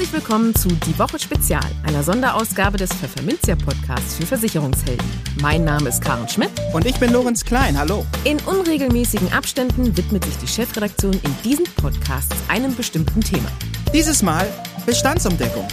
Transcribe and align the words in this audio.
Herzlich 0.00 0.22
willkommen 0.22 0.54
zu 0.54 0.68
Die 0.70 0.98
Woche 0.98 1.18
Spezial, 1.18 1.70
einer 1.82 2.02
Sonderausgabe 2.02 2.78
des 2.78 2.90
Pfefferminzia 2.90 3.54
Podcasts 3.54 4.16
für 4.16 4.24
Versicherungshelden. 4.24 5.06
Mein 5.42 5.62
Name 5.64 5.90
ist 5.90 6.02
Karen 6.02 6.26
Schmidt. 6.26 6.50
Und 6.72 6.86
ich 6.86 6.98
bin 6.98 7.12
Lorenz 7.12 7.44
Klein. 7.44 7.78
Hallo. 7.78 8.06
In 8.24 8.38
unregelmäßigen 8.46 9.30
Abständen 9.30 9.94
widmet 9.98 10.24
sich 10.24 10.38
die 10.38 10.46
Chefredaktion 10.46 11.12
in 11.12 11.36
diesen 11.44 11.66
Podcasts 11.76 12.34
einem 12.48 12.74
bestimmten 12.74 13.20
Thema. 13.20 13.50
Dieses 13.92 14.22
Mal 14.22 14.48
Bestandsumdeckung. 14.86 15.68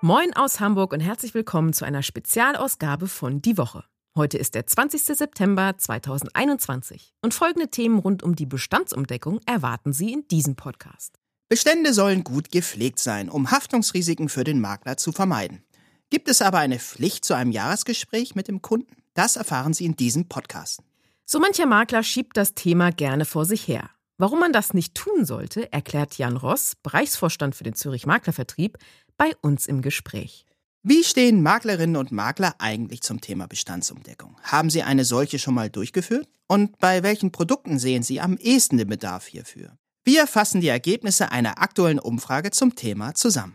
Moin 0.00 0.32
aus 0.36 0.60
Hamburg 0.60 0.92
und 0.92 1.00
herzlich 1.00 1.34
willkommen 1.34 1.72
zu 1.72 1.84
einer 1.84 2.04
Spezialausgabe 2.04 3.08
von 3.08 3.42
Die 3.42 3.58
Woche. 3.58 3.82
Heute 4.18 4.36
ist 4.36 4.56
der 4.56 4.66
20. 4.66 5.16
September 5.16 5.78
2021 5.78 7.14
und 7.22 7.34
folgende 7.34 7.68
Themen 7.68 8.00
rund 8.00 8.24
um 8.24 8.34
die 8.34 8.46
Bestandsumdeckung 8.46 9.38
erwarten 9.46 9.92
Sie 9.92 10.12
in 10.12 10.26
diesem 10.26 10.56
Podcast. 10.56 11.20
Bestände 11.48 11.94
sollen 11.94 12.24
gut 12.24 12.50
gepflegt 12.50 12.98
sein, 12.98 13.28
um 13.28 13.52
Haftungsrisiken 13.52 14.28
für 14.28 14.42
den 14.42 14.60
Makler 14.60 14.96
zu 14.96 15.12
vermeiden. 15.12 15.62
Gibt 16.10 16.28
es 16.28 16.42
aber 16.42 16.58
eine 16.58 16.80
Pflicht 16.80 17.24
zu 17.24 17.34
einem 17.34 17.52
Jahresgespräch 17.52 18.34
mit 18.34 18.48
dem 18.48 18.60
Kunden? 18.60 18.96
Das 19.14 19.36
erfahren 19.36 19.72
Sie 19.72 19.84
in 19.84 19.94
diesem 19.94 20.28
Podcast. 20.28 20.82
So 21.24 21.38
mancher 21.38 21.66
Makler 21.66 22.02
schiebt 22.02 22.36
das 22.36 22.54
Thema 22.54 22.90
gerne 22.90 23.24
vor 23.24 23.44
sich 23.44 23.68
her. 23.68 23.88
Warum 24.16 24.40
man 24.40 24.52
das 24.52 24.74
nicht 24.74 24.96
tun 24.96 25.26
sollte, 25.26 25.72
erklärt 25.72 26.18
Jan 26.18 26.36
Ross, 26.36 26.74
Bereichsvorstand 26.82 27.54
für 27.54 27.62
den 27.62 27.74
Zürich 27.74 28.04
Maklervertrieb, 28.04 28.78
bei 29.16 29.30
uns 29.42 29.68
im 29.68 29.80
Gespräch. 29.80 30.44
Wie 30.84 31.02
stehen 31.02 31.42
Maklerinnen 31.42 31.96
und 31.96 32.12
Makler 32.12 32.54
eigentlich 32.58 33.02
zum 33.02 33.20
Thema 33.20 33.48
Bestandsumdeckung? 33.48 34.36
Haben 34.44 34.70
Sie 34.70 34.82
eine 34.82 35.04
solche 35.04 35.40
schon 35.40 35.54
mal 35.54 35.68
durchgeführt? 35.68 36.28
Und 36.46 36.78
bei 36.78 37.02
welchen 37.02 37.32
Produkten 37.32 37.78
sehen 37.80 38.04
Sie 38.04 38.20
am 38.20 38.36
ehesten 38.36 38.78
den 38.78 38.88
Bedarf 38.88 39.26
hierfür? 39.26 39.76
Wir 40.04 40.26
fassen 40.28 40.60
die 40.60 40.68
Ergebnisse 40.68 41.32
einer 41.32 41.60
aktuellen 41.60 41.98
Umfrage 41.98 42.52
zum 42.52 42.76
Thema 42.76 43.14
zusammen. 43.14 43.54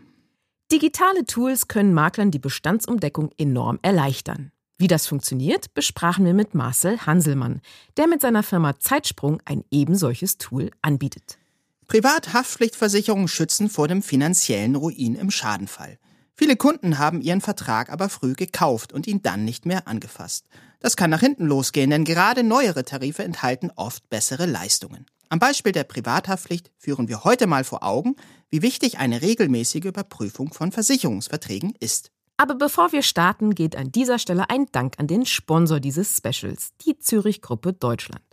Digitale 0.70 1.24
Tools 1.24 1.66
können 1.66 1.94
Maklern 1.94 2.30
die 2.30 2.38
Bestandsumdeckung 2.38 3.30
enorm 3.38 3.78
erleichtern. 3.80 4.52
Wie 4.76 4.86
das 4.86 5.06
funktioniert, 5.06 5.72
besprachen 5.72 6.26
wir 6.26 6.34
mit 6.34 6.54
Marcel 6.54 6.98
Hanselmann, 7.06 7.62
der 7.96 8.06
mit 8.06 8.20
seiner 8.20 8.42
Firma 8.42 8.78
Zeitsprung 8.78 9.40
ein 9.46 9.64
ebensolches 9.70 10.36
Tool 10.36 10.70
anbietet. 10.82 11.38
Privathaftpflichtversicherungen 11.86 13.28
schützen 13.28 13.70
vor 13.70 13.88
dem 13.88 14.02
finanziellen 14.02 14.74
Ruin 14.74 15.14
im 15.14 15.30
Schadenfall. 15.30 15.98
Viele 16.36 16.56
Kunden 16.56 16.98
haben 16.98 17.20
ihren 17.20 17.40
Vertrag 17.40 17.90
aber 17.90 18.08
früh 18.08 18.32
gekauft 18.32 18.92
und 18.92 19.06
ihn 19.06 19.22
dann 19.22 19.44
nicht 19.44 19.66
mehr 19.66 19.86
angefasst. 19.86 20.46
Das 20.80 20.96
kann 20.96 21.10
nach 21.10 21.20
hinten 21.20 21.46
losgehen, 21.46 21.90
denn 21.90 22.04
gerade 22.04 22.42
neuere 22.42 22.84
Tarife 22.84 23.22
enthalten 23.22 23.70
oft 23.76 24.08
bessere 24.10 24.46
Leistungen. 24.46 25.06
Am 25.28 25.38
Beispiel 25.38 25.72
der 25.72 25.84
Privathaftpflicht 25.84 26.70
führen 26.76 27.08
wir 27.08 27.24
heute 27.24 27.46
mal 27.46 27.64
vor 27.64 27.82
Augen, 27.82 28.16
wie 28.50 28.62
wichtig 28.62 28.98
eine 28.98 29.22
regelmäßige 29.22 29.84
Überprüfung 29.84 30.52
von 30.52 30.72
Versicherungsverträgen 30.72 31.74
ist. 31.78 32.10
Aber 32.36 32.56
bevor 32.56 32.92
wir 32.92 33.02
starten, 33.02 33.54
geht 33.54 33.76
an 33.76 33.92
dieser 33.92 34.18
Stelle 34.18 34.50
ein 34.50 34.66
Dank 34.72 34.94
an 34.98 35.06
den 35.06 35.24
Sponsor 35.24 35.78
dieses 35.78 36.16
Specials, 36.16 36.70
die 36.84 36.98
Zürich 36.98 37.42
Gruppe 37.42 37.72
Deutschland. 37.72 38.24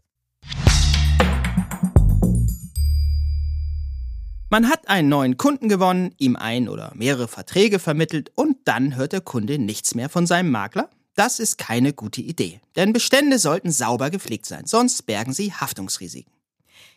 Man 4.53 4.67
hat 4.67 4.89
einen 4.89 5.07
neuen 5.07 5.37
Kunden 5.37 5.69
gewonnen, 5.69 6.13
ihm 6.17 6.35
ein 6.35 6.67
oder 6.67 6.91
mehrere 6.93 7.29
Verträge 7.29 7.79
vermittelt 7.79 8.33
und 8.35 8.57
dann 8.65 8.97
hört 8.97 9.13
der 9.13 9.21
Kunde 9.21 9.57
nichts 9.57 9.95
mehr 9.95 10.09
von 10.09 10.27
seinem 10.27 10.51
Makler? 10.51 10.89
Das 11.15 11.39
ist 11.39 11.57
keine 11.57 11.93
gute 11.93 12.19
Idee, 12.19 12.59
denn 12.75 12.91
Bestände 12.91 13.39
sollten 13.39 13.71
sauber 13.71 14.09
gepflegt 14.09 14.45
sein, 14.45 14.65
sonst 14.65 15.03
bergen 15.03 15.31
sie 15.31 15.53
Haftungsrisiken. 15.53 16.33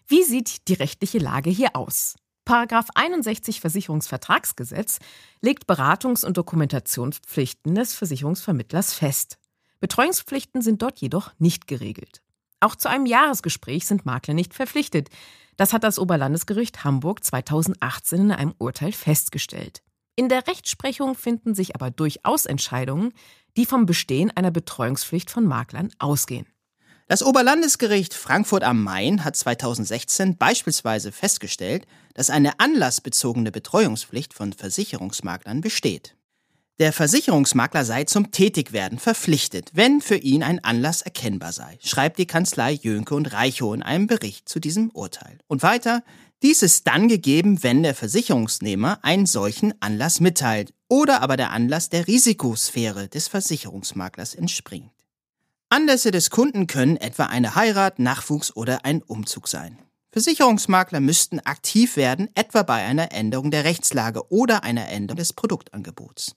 Wie 0.08 0.24
sieht 0.24 0.67
die 0.67 0.74
rechtliche 0.74 1.18
Lage 1.18 1.48
hier 1.48 1.77
aus? 1.77 2.17
Paragraph 2.45 2.89
61 2.96 3.61
Versicherungsvertragsgesetz 3.61 4.98
legt 5.40 5.68
Beratungs- 5.70 6.27
und 6.27 6.36
Dokumentationspflichten 6.36 7.77
des 7.77 7.95
Versicherungsvermittlers 7.95 8.95
fest. 8.95 9.39
Betreuungspflichten 9.79 10.61
sind 10.61 10.83
dort 10.83 10.98
jedoch 10.98 11.30
nicht 11.39 11.68
geregelt. 11.68 12.23
Auch 12.64 12.77
zu 12.77 12.89
einem 12.89 13.05
Jahresgespräch 13.05 13.85
sind 13.85 14.07
Makler 14.07 14.33
nicht 14.33 14.55
verpflichtet. 14.55 15.11
Das 15.58 15.75
hat 15.75 15.85
das 15.85 15.98
Oberlandesgericht 15.98 16.83
Hamburg 16.83 17.23
2018 17.23 18.20
in 18.23 18.33
einem 18.33 18.55
Urteil 18.57 18.92
festgestellt. 18.92 19.83
In 20.17 20.30
der 20.30 20.47
Rechtsprechung 20.47 21.14
finden 21.14 21.55
sich 21.55 21.74
aber 21.74 21.91
durchaus 21.91 22.47
Entscheidungen, 22.47 23.13
die 23.58 23.67
vom 23.67 23.85
Bestehen 23.85 24.30
einer 24.35 24.51
Betreuungspflicht 24.51 25.30
von 25.30 25.45
Maklern 25.45 25.91
ausgehen. 25.98 26.47
Das 27.07 27.23
Oberlandesgericht 27.23 28.14
Frankfurt 28.14 28.64
am 28.64 28.83
Main 28.83 29.24
hat 29.24 29.36
2016 29.36 30.39
beispielsweise 30.39 31.13
festgestellt, 31.13 31.86
dass 32.14 32.30
eine 32.30 32.61
anlassbezogene 32.61 33.53
Betreuungspflicht 33.53 34.33
von 34.33 34.55
Versicherungsmaklern 34.55 35.61
besteht. 35.61 36.17
Der 36.80 36.92
Versicherungsmakler 36.92 37.85
sei 37.85 38.02
zum 38.02 38.33
Tätigwerden 38.33 38.98
verpflichtet, 38.98 39.70
wenn 39.74 40.01
für 40.01 40.17
ihn 40.17 40.42
ein 40.42 40.58
Anlass 40.64 41.02
erkennbar 41.02 41.52
sei, 41.52 41.79
schreibt 41.80 42.18
die 42.18 42.27
Kanzlei 42.27 42.73
Jönke 42.73 43.14
und 43.14 43.33
Reichow 43.33 43.73
in 43.73 43.85
einem 43.85 44.08
Bericht 44.08 44.48
zu 44.48 44.58
diesem 44.58 44.90
Urteil. 44.90 45.39
Und 45.46 45.62
weiter, 45.62 46.02
dies 46.42 46.62
ist 46.62 46.89
dann 46.89 47.07
gegeben, 47.07 47.62
wenn 47.62 47.85
der 47.85 47.95
Versicherungsnehmer 47.95 48.98
einen 49.02 49.27
solchen 49.27 49.80
Anlass 49.80 50.18
mitteilt 50.18 50.74
oder 50.89 51.23
aber 51.23 51.36
der 51.36 51.52
Anlass 51.52 51.90
der 51.90 52.08
Risikosphäre 52.08 53.06
des 53.06 53.29
Versicherungsmaklers 53.29 54.35
entspringt. 54.35 54.91
Anlässe 55.68 56.11
des 56.11 56.30
Kunden 56.30 56.67
können 56.67 56.96
etwa 56.96 57.27
eine 57.27 57.55
Heirat, 57.55 58.01
Nachwuchs 58.01 58.55
oder 58.56 58.85
ein 58.85 59.01
Umzug 59.01 59.46
sein. 59.46 59.79
Versicherungsmakler 60.11 60.98
müssten 60.98 61.39
aktiv 61.39 61.96
werden, 61.96 62.30
etwa 62.35 62.64
bei 62.64 62.85
einer 62.85 63.12
Änderung 63.12 63.52
der 63.52 63.62
Rechtslage 63.62 64.29
oder 64.33 64.64
einer 64.64 64.89
Änderung 64.89 65.18
des 65.18 65.33
Produktangebots. 65.33 66.35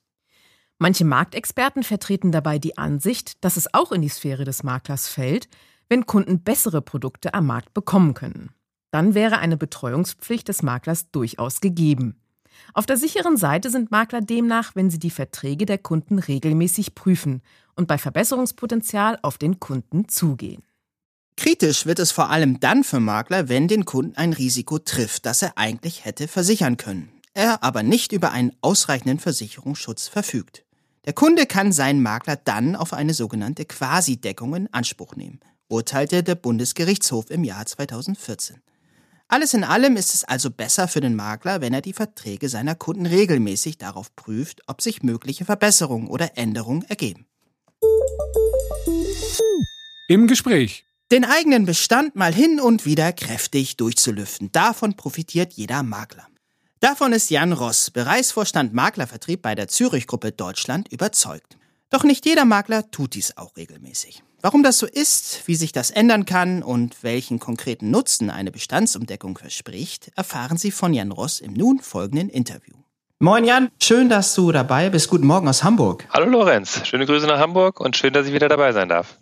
Manche 0.78 1.04
Marktexperten 1.04 1.82
vertreten 1.82 2.30
dabei 2.30 2.60
die 2.60 2.78
Ansicht, 2.78 3.44
dass 3.44 3.56
es 3.56 3.74
auch 3.74 3.90
in 3.90 4.00
die 4.00 4.08
Sphäre 4.08 4.44
des 4.44 4.62
Maklers 4.62 5.08
fällt, 5.08 5.48
wenn 5.88 6.06
Kunden 6.06 6.40
bessere 6.44 6.82
Produkte 6.82 7.34
am 7.34 7.46
Markt 7.46 7.74
bekommen 7.74 8.14
können. 8.14 8.50
Dann 8.92 9.14
wäre 9.14 9.38
eine 9.38 9.56
Betreuungspflicht 9.56 10.46
des 10.46 10.62
Maklers 10.62 11.10
durchaus 11.10 11.60
gegeben. 11.60 12.20
Auf 12.74 12.86
der 12.86 12.96
sicheren 12.96 13.36
Seite 13.36 13.70
sind 13.70 13.90
Makler 13.90 14.20
demnach, 14.20 14.74
wenn 14.74 14.90
sie 14.90 14.98
die 14.98 15.10
Verträge 15.10 15.66
der 15.66 15.78
Kunden 15.78 16.18
regelmäßig 16.18 16.94
prüfen 16.94 17.42
und 17.74 17.88
bei 17.88 17.98
Verbesserungspotenzial 17.98 19.18
auf 19.22 19.38
den 19.38 19.58
Kunden 19.58 20.08
zugehen. 20.08 20.62
Kritisch 21.36 21.86
wird 21.86 21.98
es 21.98 22.10
vor 22.10 22.30
allem 22.30 22.60
dann 22.60 22.82
für 22.82 23.00
Makler, 23.00 23.48
wenn 23.48 23.68
den 23.68 23.84
Kunden 23.84 24.16
ein 24.16 24.32
Risiko 24.32 24.78
trifft, 24.78 25.26
das 25.26 25.42
er 25.42 25.56
eigentlich 25.56 26.04
hätte 26.04 26.26
versichern 26.28 26.76
können, 26.76 27.10
er 27.34 27.62
aber 27.62 27.82
nicht 27.82 28.12
über 28.12 28.32
einen 28.32 28.52
ausreichenden 28.60 29.20
Versicherungsschutz 29.20 30.08
verfügt. 30.08 30.64
Der 31.08 31.14
Kunde 31.14 31.46
kann 31.46 31.72
seinen 31.72 32.02
Makler 32.02 32.36
dann 32.36 32.76
auf 32.76 32.92
eine 32.92 33.14
sogenannte 33.14 33.64
Quasi-Deckung 33.64 34.54
in 34.54 34.74
Anspruch 34.74 35.16
nehmen, 35.16 35.40
urteilte 35.68 36.22
der 36.22 36.34
Bundesgerichtshof 36.34 37.30
im 37.30 37.44
Jahr 37.44 37.64
2014. 37.64 38.60
Alles 39.26 39.54
in 39.54 39.64
allem 39.64 39.96
ist 39.96 40.12
es 40.12 40.24
also 40.24 40.50
besser 40.50 40.86
für 40.86 41.00
den 41.00 41.16
Makler, 41.16 41.62
wenn 41.62 41.72
er 41.72 41.80
die 41.80 41.94
Verträge 41.94 42.50
seiner 42.50 42.74
Kunden 42.74 43.06
regelmäßig 43.06 43.78
darauf 43.78 44.14
prüft, 44.16 44.60
ob 44.66 44.82
sich 44.82 45.02
mögliche 45.02 45.46
Verbesserungen 45.46 46.08
oder 46.08 46.36
Änderungen 46.36 46.84
ergeben. 46.90 47.26
Im 50.08 50.26
Gespräch. 50.26 50.84
Den 51.10 51.24
eigenen 51.24 51.64
Bestand 51.64 52.16
mal 52.16 52.34
hin 52.34 52.60
und 52.60 52.84
wieder 52.84 53.14
kräftig 53.14 53.78
durchzulüften. 53.78 54.52
Davon 54.52 54.94
profitiert 54.94 55.54
jeder 55.54 55.82
Makler. 55.82 56.28
Davon 56.80 57.12
ist 57.12 57.28
Jan 57.28 57.52
Ross, 57.52 57.90
Bereichsvorstand 57.90 58.72
Maklervertrieb 58.72 59.42
bei 59.42 59.56
der 59.56 59.66
Zürich 59.66 60.06
Gruppe 60.06 60.30
Deutschland, 60.30 60.86
überzeugt. 60.92 61.58
Doch 61.90 62.04
nicht 62.04 62.24
jeder 62.24 62.44
Makler 62.44 62.88
tut 62.92 63.14
dies 63.14 63.36
auch 63.36 63.56
regelmäßig. 63.56 64.22
Warum 64.42 64.62
das 64.62 64.78
so 64.78 64.86
ist, 64.86 65.42
wie 65.46 65.56
sich 65.56 65.72
das 65.72 65.90
ändern 65.90 66.24
kann 66.24 66.62
und 66.62 67.02
welchen 67.02 67.40
konkreten 67.40 67.90
Nutzen 67.90 68.30
eine 68.30 68.52
Bestandsumdeckung 68.52 69.36
verspricht, 69.36 70.12
erfahren 70.14 70.56
Sie 70.56 70.70
von 70.70 70.94
Jan 70.94 71.10
Ross 71.10 71.40
im 71.40 71.52
nun 71.52 71.80
folgenden 71.80 72.28
Interview. 72.28 72.74
Moin 73.18 73.44
Jan, 73.44 73.70
schön, 73.82 74.08
dass 74.08 74.36
du 74.36 74.52
dabei 74.52 74.88
bist. 74.88 75.10
Guten 75.10 75.26
Morgen 75.26 75.48
aus 75.48 75.64
Hamburg. 75.64 76.06
Hallo 76.10 76.30
Lorenz, 76.30 76.86
schöne 76.86 77.06
Grüße 77.06 77.26
nach 77.26 77.40
Hamburg 77.40 77.80
und 77.80 77.96
schön, 77.96 78.12
dass 78.12 78.28
ich 78.28 78.32
wieder 78.32 78.48
dabei 78.48 78.70
sein 78.70 78.88
darf. 78.88 79.16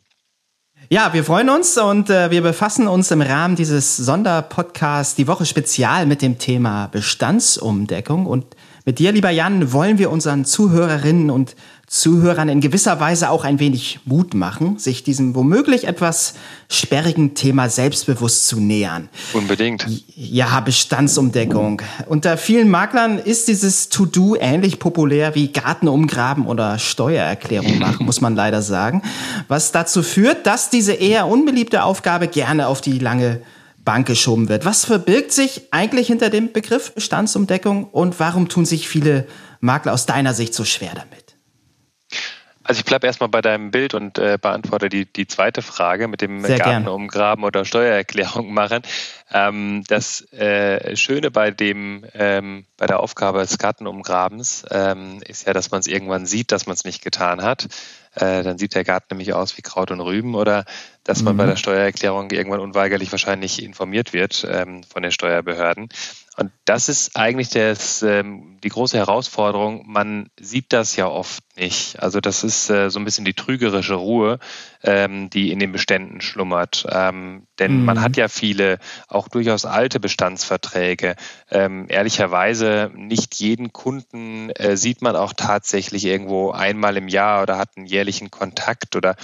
Ja, 0.89 1.13
wir 1.13 1.25
freuen 1.25 1.49
uns 1.49 1.77
und 1.79 2.11
äh, 2.11 2.31
wir 2.31 2.43
befassen 2.43 2.87
uns 2.87 3.11
im 3.11 3.21
Rahmen 3.21 3.57
dieses 3.57 3.97
Sonderpodcasts 3.97 5.17
die 5.17 5.27
Woche 5.27 5.45
Spezial 5.45 6.07
mit 6.07 6.23
dem 6.23 6.39
Thema 6.39 6.87
Bestandsumdeckung. 6.87 8.27
Und 8.27 8.55
Mit 8.85 9.01
dir, 9.01 9.11
lieber 9.11 9.31
Jan, 9.31 9.73
wollen 9.73 9.99
wir 9.99 10.13
unseren 10.13 10.45
Zuhörerinnen 10.45 11.29
und 11.29 11.57
Zuhörern 11.87 12.49
in 12.49 12.61
gewisser 12.61 12.99
Weise 12.99 13.31
auch 13.31 13.45
ein 13.45 13.61
wenig 13.61 14.01
Mut 14.05 14.35
machen, 14.35 14.77
sich 14.79 15.05
diesem 15.05 15.37
womöglich 15.37 15.87
etwas 15.87 16.35
sperrigen 16.69 17.35
Thema 17.35 17.69
selbstbewusst 17.69 18.49
zu 18.49 18.59
nähern. 18.59 19.09
Unbedingt. 19.33 19.87
Ja, 20.17 20.59
Bestandsumdeckung. 20.59 21.83
Unter 22.07 22.39
vielen 22.39 22.69
Maklern 22.71 23.21
ist 23.21 23.47
dieses 23.47 23.89
To-Do 23.89 24.35
ähnlich 24.35 24.81
populär 24.81 25.37
wie 25.37 25.53
Garten 25.53 25.87
umgraben 25.87 26.47
oder 26.47 26.81
Steuererklärung 26.81 27.79
machen, 27.79 28.05
muss 28.05 28.21
man 28.21 28.35
leider 28.35 28.63
sagen. 28.63 29.03
Was 29.47 29.71
dazu 29.71 30.03
führt, 30.03 30.45
dass 30.45 30.71
diese 30.71 30.93
eher 30.93 31.29
unbeliebte 31.29 31.85
Aufgabe 31.85 32.27
gerne 32.27 32.67
auf 32.67 32.81
die 32.81 32.99
lange 32.99 33.43
Bank 33.85 34.09
geschoben 34.09 34.49
wird. 34.49 34.65
Was 34.65 34.85
verbirgt 34.85 35.31
sich 35.31 35.69
eigentlich 35.71 36.09
hinter 36.09 36.31
dem 36.31 36.53
Begriff 36.53 36.93
Bestandsumdeckung 36.93 37.85
und 37.85 38.19
warum 38.19 38.49
tun 38.49 38.67
sich 38.67 38.89
viele 38.89 39.29
Makler 39.61 39.93
aus 39.93 40.07
deiner 40.07 40.35
Sicht 40.35 40.53
so 40.53 40.65
schwer 40.65 40.91
damit? 40.93 41.26
Also 42.67 42.81
ich 42.81 42.85
bleibe 42.85 43.07
erstmal 43.07 43.29
bei 43.29 43.41
deinem 43.41 43.71
Bild 43.71 43.95
und 43.95 44.19
äh, 44.19 44.39
beantworte 44.41 44.89
die, 44.89 45.05
die 45.07 45.29
zweite 45.29 45.63
Frage 45.63 46.09
mit 46.09 46.21
dem 46.21 46.41
Sehr 46.41 46.59
Garten 46.59 46.85
gern. 46.85 46.89
umgraben 46.89 47.45
oder 47.45 47.65
Steuererklärung 47.65 48.53
machen. 48.53 48.83
Ähm, 49.33 49.85
das 49.87 50.33
äh, 50.33 50.97
Schöne 50.97 51.31
bei 51.31 51.53
dem 51.53 52.05
ähm, 52.15 52.65
bei 52.77 52.87
der 52.87 53.01
Aufgabe 53.01 53.39
des 53.39 53.59
Gartenumgrabens 53.59 54.65
ähm, 54.71 55.21
ist 55.27 55.47
ja, 55.47 55.53
dass 55.53 55.71
man 55.71 55.81
es 55.81 55.87
irgendwann 55.87 56.27
sieht, 56.27 56.51
dass 56.51 56.67
man 56.67 56.75
es 56.75 56.85
nicht 56.85 57.03
getan 57.03 57.43
hat. 57.43 57.69
Äh, 58.15 58.43
dann 58.43 58.59
sieht 58.59 58.75
der 58.75 58.85
Garten 58.85 59.07
nämlich 59.11 59.33
aus 59.33 59.57
wie 59.57 59.63
Kraut 59.63 59.91
und 59.91 60.01
Rüben 60.01 60.35
oder 60.35 60.65
dass 61.05 61.23
man 61.23 61.35
mhm. 61.35 61.39
bei 61.39 61.47
der 61.47 61.57
Steuererklärung 61.57 62.31
irgendwann 62.31 62.61
unweigerlich 62.61 63.13
wahrscheinlich 63.13 63.63
informiert 63.63 64.13
wird 64.13 64.47
ähm, 64.51 64.83
von 64.83 65.03
den 65.03 65.13
Steuerbehörden. 65.13 65.89
Und 66.37 66.53
das 66.67 66.91
ist 66.91 67.17
eigentlich 67.17 67.49
das, 67.49 68.03
ähm, 68.03 68.59
die 68.63 68.69
große 68.69 68.99
Herausforderung. 68.99 69.85
Man 69.87 70.29
sieht 70.39 70.73
das 70.73 70.95
ja 70.95 71.07
oft 71.07 71.43
nicht. 71.57 71.99
Also 72.03 72.21
das 72.21 72.45
ist 72.45 72.69
äh, 72.69 72.91
so 72.91 72.99
ein 72.99 73.07
bisschen 73.07 73.25
die 73.25 73.33
trügerische 73.33 73.95
Ruhe, 73.95 74.39
ähm, 74.83 75.31
die 75.31 75.51
in 75.51 75.59
den 75.59 75.73
Beständen 75.73 76.21
schlummert. 76.21 76.87
Ähm, 76.91 77.47
denn 77.59 77.79
mhm. 77.79 77.85
man 77.87 78.03
hat 78.03 78.19
ja 78.19 78.29
viele, 78.29 78.79
auch 79.09 79.29
durchaus 79.29 79.65
alte 79.65 79.99
Bestandsverträge. 79.99 81.17
Ähm, 81.51 81.87
ehrlicherweise 81.89 82.91
nicht 82.95 83.37
jeden 83.37 83.73
Kunden 83.73 84.51
äh, 84.51 84.77
sieht 84.77 85.01
man 85.01 85.17
auch 85.17 85.33
tatsächlich 85.33 86.05
irgendwo 86.05 86.51
einmal 86.51 86.99
im 86.99 87.09
Jahr 87.09 87.43
oder 87.43 87.57
hat 87.57 87.71
einen 87.77 87.87
jährlichen 87.87 88.31
Kontakt 88.31 88.95
oder 88.95 89.17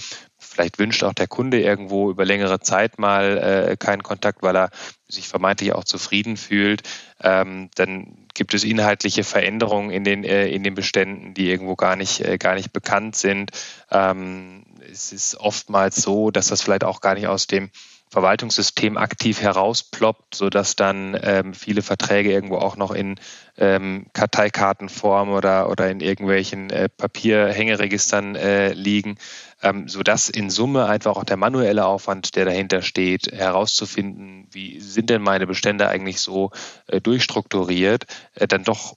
Vielleicht 0.53 0.79
wünscht 0.79 1.03
auch 1.03 1.15
der 1.15 1.29
Kunde 1.29 1.61
irgendwo 1.61 2.11
über 2.11 2.27
längere 2.27 2.61
Zeit 2.61 2.99
mal 2.99 3.39
äh, 3.71 3.77
keinen 3.79 4.03
Kontakt, 4.03 4.43
weil 4.43 4.55
er 4.55 4.71
sich 5.09 5.27
vermeintlich 5.27 5.73
auch 5.73 5.85
zufrieden 5.85 6.37
fühlt. 6.37 6.83
Ähm, 7.23 7.71
dann 7.75 8.27
gibt 8.35 8.53
es 8.53 8.63
inhaltliche 8.63 9.25
Veränderungen 9.25 9.91
in 9.91 10.05
den, 10.05 10.25
äh, 10.25 10.49
in 10.49 10.63
den 10.63 10.75
Beständen, 10.75 11.33
die 11.33 11.49
irgendwo 11.49 11.75
gar 11.75 11.97
nicht, 11.97 12.21
äh, 12.21 12.37
gar 12.37 12.55
nicht 12.55 12.73
bekannt 12.73 13.17
sind. 13.17 13.51
Ähm, 13.91 14.65
es 14.91 15.13
ist 15.13 15.37
oftmals 15.37 15.97
so, 15.97 16.31
dass 16.31 16.49
das 16.49 16.61
vielleicht 16.61 16.85
auch 16.85 17.01
gar 17.01 17.15
nicht 17.15 17.29
aus 17.29 17.47
dem 17.47 17.71
Verwaltungssystem 18.13 18.99
aktiv 18.99 19.41
herausploppt, 19.41 20.35
sodass 20.35 20.77
dann 20.77 21.19
ähm, 21.23 21.55
viele 21.55 21.81
Verträge 21.81 22.31
irgendwo 22.31 22.57
auch 22.57 22.77
noch 22.77 22.91
in 22.91 23.19
ähm, 23.57 24.05
Karteikartenform 24.13 25.31
oder, 25.31 25.71
oder 25.71 25.91
in 25.91 26.01
irgendwelchen 26.01 26.69
äh, 26.69 26.91
Papierhängeregistern 26.91 28.37
äh, 28.37 28.75
liegen, 28.75 29.17
ähm, 29.63 29.89
sodass 29.89 30.29
in 30.29 30.51
Summe 30.51 30.87
einfach 30.87 31.17
auch 31.17 31.25
der 31.25 31.37
manuelle 31.37 31.87
Aufwand, 31.87 32.37
der 32.37 32.45
dahinter 32.45 32.83
steht, 32.83 33.29
herauszufinden, 33.33 34.49
wie 34.51 34.81
sind 34.81 35.09
denn 35.09 35.23
meine 35.23 35.47
Bestände 35.47 35.89
eigentlich 35.89 36.21
so 36.21 36.51
äh, 36.89 37.01
durchstrukturiert, 37.01 38.07
äh, 38.35 38.49
dann 38.49 38.65
doch 38.65 38.95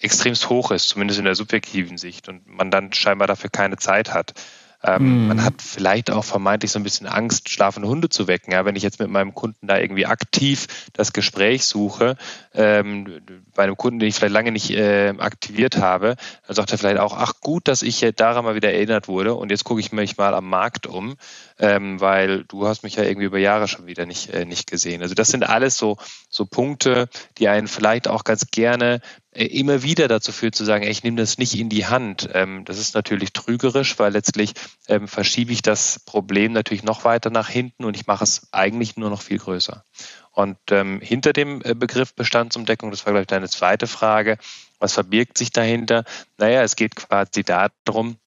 extremst 0.00 0.48
hoch 0.48 0.70
ist, 0.70 0.88
zumindest 0.88 1.18
in 1.18 1.24
der 1.24 1.34
subjektiven 1.34 1.98
Sicht 1.98 2.28
und 2.28 2.46
man 2.46 2.70
dann 2.70 2.92
scheinbar 2.92 3.26
dafür 3.26 3.50
keine 3.50 3.76
Zeit 3.76 4.12
hat. 4.12 4.34
Ähm, 4.82 5.24
mm. 5.24 5.28
Man 5.28 5.44
hat 5.44 5.60
vielleicht 5.60 6.10
auch 6.10 6.24
vermeintlich 6.24 6.70
so 6.70 6.78
ein 6.78 6.84
bisschen 6.84 7.06
Angst, 7.06 7.48
schlafende 7.48 7.88
Hunde 7.88 8.08
zu 8.08 8.28
wecken. 8.28 8.52
Ja, 8.52 8.64
wenn 8.64 8.76
ich 8.76 8.82
jetzt 8.82 9.00
mit 9.00 9.10
meinem 9.10 9.34
Kunden 9.34 9.66
da 9.66 9.78
irgendwie 9.78 10.06
aktiv 10.06 10.66
das 10.92 11.12
Gespräch 11.12 11.64
suche, 11.64 12.16
ähm, 12.54 13.20
bei 13.54 13.64
einem 13.64 13.76
Kunden, 13.76 13.98
den 13.98 14.08
ich 14.08 14.14
vielleicht 14.14 14.32
lange 14.32 14.52
nicht 14.52 14.70
äh, 14.70 15.14
aktiviert 15.18 15.78
habe, 15.78 16.16
dann 16.46 16.54
sagt 16.54 16.70
er 16.70 16.78
vielleicht 16.78 16.98
auch, 16.98 17.16
ach 17.16 17.34
gut, 17.40 17.66
dass 17.66 17.82
ich 17.82 18.06
daran 18.16 18.44
mal 18.44 18.54
wieder 18.54 18.72
erinnert 18.72 19.08
wurde 19.08 19.34
und 19.34 19.50
jetzt 19.50 19.64
gucke 19.64 19.80
ich 19.80 19.90
mich 19.90 20.16
mal 20.16 20.34
am 20.34 20.48
Markt 20.48 20.86
um, 20.86 21.16
ähm, 21.58 22.00
weil 22.00 22.44
du 22.44 22.66
hast 22.66 22.84
mich 22.84 22.94
ja 22.96 23.02
irgendwie 23.02 23.26
über 23.26 23.38
Jahre 23.38 23.66
schon 23.66 23.86
wieder 23.86 24.06
nicht, 24.06 24.32
äh, 24.32 24.44
nicht 24.44 24.70
gesehen. 24.70 25.02
Also 25.02 25.14
das 25.14 25.28
sind 25.28 25.48
alles 25.48 25.76
so, 25.76 25.96
so 26.28 26.46
Punkte, 26.46 27.08
die 27.38 27.48
einen 27.48 27.66
vielleicht 27.66 28.06
auch 28.06 28.22
ganz 28.22 28.50
gerne 28.50 29.00
immer 29.46 29.82
wieder 29.82 30.08
dazu 30.08 30.32
führt 30.32 30.54
zu 30.54 30.64
sagen, 30.64 30.84
ich 30.84 31.02
nehme 31.04 31.16
das 31.16 31.38
nicht 31.38 31.58
in 31.58 31.68
die 31.68 31.86
Hand. 31.86 32.28
Ähm, 32.32 32.64
das 32.64 32.78
ist 32.78 32.94
natürlich 32.94 33.32
trügerisch, 33.32 33.98
weil 33.98 34.12
letztlich 34.12 34.54
ähm, 34.88 35.08
verschiebe 35.08 35.52
ich 35.52 35.62
das 35.62 36.00
Problem 36.04 36.52
natürlich 36.52 36.82
noch 36.82 37.04
weiter 37.04 37.30
nach 37.30 37.48
hinten 37.48 37.84
und 37.84 37.96
ich 37.96 38.06
mache 38.06 38.24
es 38.24 38.48
eigentlich 38.52 38.96
nur 38.96 39.10
noch 39.10 39.22
viel 39.22 39.38
größer. 39.38 39.84
Und 40.32 40.58
ähm, 40.70 41.00
hinter 41.00 41.32
dem 41.32 41.62
äh, 41.64 41.74
Begriff 41.74 42.14
Bestandsumdeckung, 42.14 42.90
das 42.90 43.06
war 43.06 43.12
gleich 43.12 43.26
deine 43.26 43.48
zweite 43.48 43.86
Frage, 43.86 44.38
was 44.78 44.94
verbirgt 44.94 45.38
sich 45.38 45.50
dahinter? 45.50 46.04
Naja, 46.36 46.62
es 46.62 46.76
geht 46.76 46.96
quasi 46.96 47.42
darum, 47.44 48.18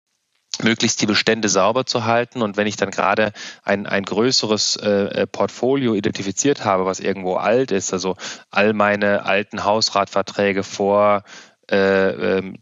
möglichst 0.64 1.02
die 1.02 1.06
Bestände 1.06 1.50
sauber 1.50 1.86
zu 1.86 2.06
halten. 2.06 2.42
Und 2.42 2.58
wenn 2.58 2.68
ich 2.68 2.76
dann 2.76 2.92
gerade 2.92 3.34
ein, 3.64 3.86
ein 3.88 4.04
größeres 4.04 4.76
äh, 4.78 5.28
Portfolio 5.28 5.94
identifiziert 5.94 6.66
habe, 6.66 6.86
was 6.86 7.00
irgendwo 7.00 7.36
alt 7.36 7.72
ist, 7.72 7.94
also 7.94 8.16
all 8.50 8.74
meine 8.74 9.26
alten 9.26 9.64
Hausratverträge 9.64 10.64
vor 10.64 11.24
2010 11.24 11.51
äh, 11.72 12.38
ähm, 12.38 12.58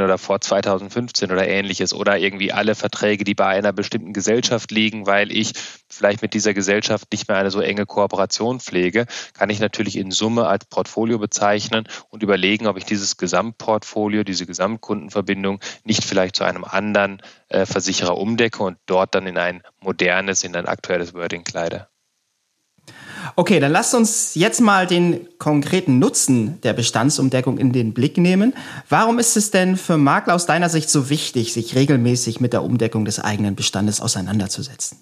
oder 0.00 0.18
vor 0.18 0.40
2015 0.40 1.30
oder 1.30 1.46
ähnliches 1.46 1.92
oder 1.92 2.18
irgendwie 2.18 2.52
alle 2.52 2.74
Verträge, 2.74 3.24
die 3.24 3.34
bei 3.34 3.46
einer 3.46 3.72
bestimmten 3.72 4.12
Gesellschaft 4.12 4.70
liegen, 4.70 5.06
weil 5.06 5.30
ich 5.30 5.52
vielleicht 5.88 6.22
mit 6.22 6.32
dieser 6.34 6.54
Gesellschaft 6.54 7.12
nicht 7.12 7.28
mehr 7.28 7.36
eine 7.36 7.50
so 7.50 7.60
enge 7.60 7.86
Kooperation 7.86 8.60
pflege, 8.60 9.06
kann 9.34 9.50
ich 9.50 9.60
natürlich 9.60 9.96
in 9.96 10.10
Summe 10.10 10.46
als 10.46 10.64
Portfolio 10.64 11.18
bezeichnen 11.18 11.86
und 12.08 12.22
überlegen, 12.22 12.66
ob 12.66 12.78
ich 12.78 12.84
dieses 12.84 13.16
Gesamtportfolio, 13.16 14.24
diese 14.24 14.46
Gesamtkundenverbindung 14.46 15.60
nicht 15.84 16.04
vielleicht 16.04 16.36
zu 16.36 16.44
einem 16.44 16.64
anderen 16.64 17.20
äh, 17.48 17.66
Versicherer 17.66 18.16
umdecke 18.16 18.62
und 18.62 18.78
dort 18.86 19.14
dann 19.14 19.26
in 19.26 19.38
ein 19.38 19.62
modernes, 19.80 20.44
in 20.44 20.56
ein 20.56 20.66
aktuelles 20.66 21.14
Wording 21.14 21.44
kleide. 21.44 21.88
Okay, 23.36 23.58
dann 23.58 23.72
lasst 23.72 23.94
uns 23.94 24.34
jetzt 24.34 24.60
mal 24.60 24.86
den 24.86 25.26
konkreten 25.38 25.98
Nutzen 25.98 26.60
der 26.62 26.72
Bestandsumdeckung 26.72 27.58
in 27.58 27.72
den 27.72 27.94
Blick 27.94 28.18
nehmen. 28.18 28.54
Warum 28.88 29.18
ist 29.18 29.36
es 29.36 29.50
denn 29.50 29.76
für 29.76 29.96
Makler 29.96 30.34
aus 30.34 30.46
deiner 30.46 30.68
Sicht 30.68 30.90
so 30.90 31.10
wichtig, 31.10 31.52
sich 31.52 31.74
regelmäßig 31.74 32.40
mit 32.40 32.52
der 32.52 32.62
Umdeckung 32.62 33.04
des 33.04 33.18
eigenen 33.18 33.56
Bestandes 33.56 34.00
auseinanderzusetzen? 34.00 34.98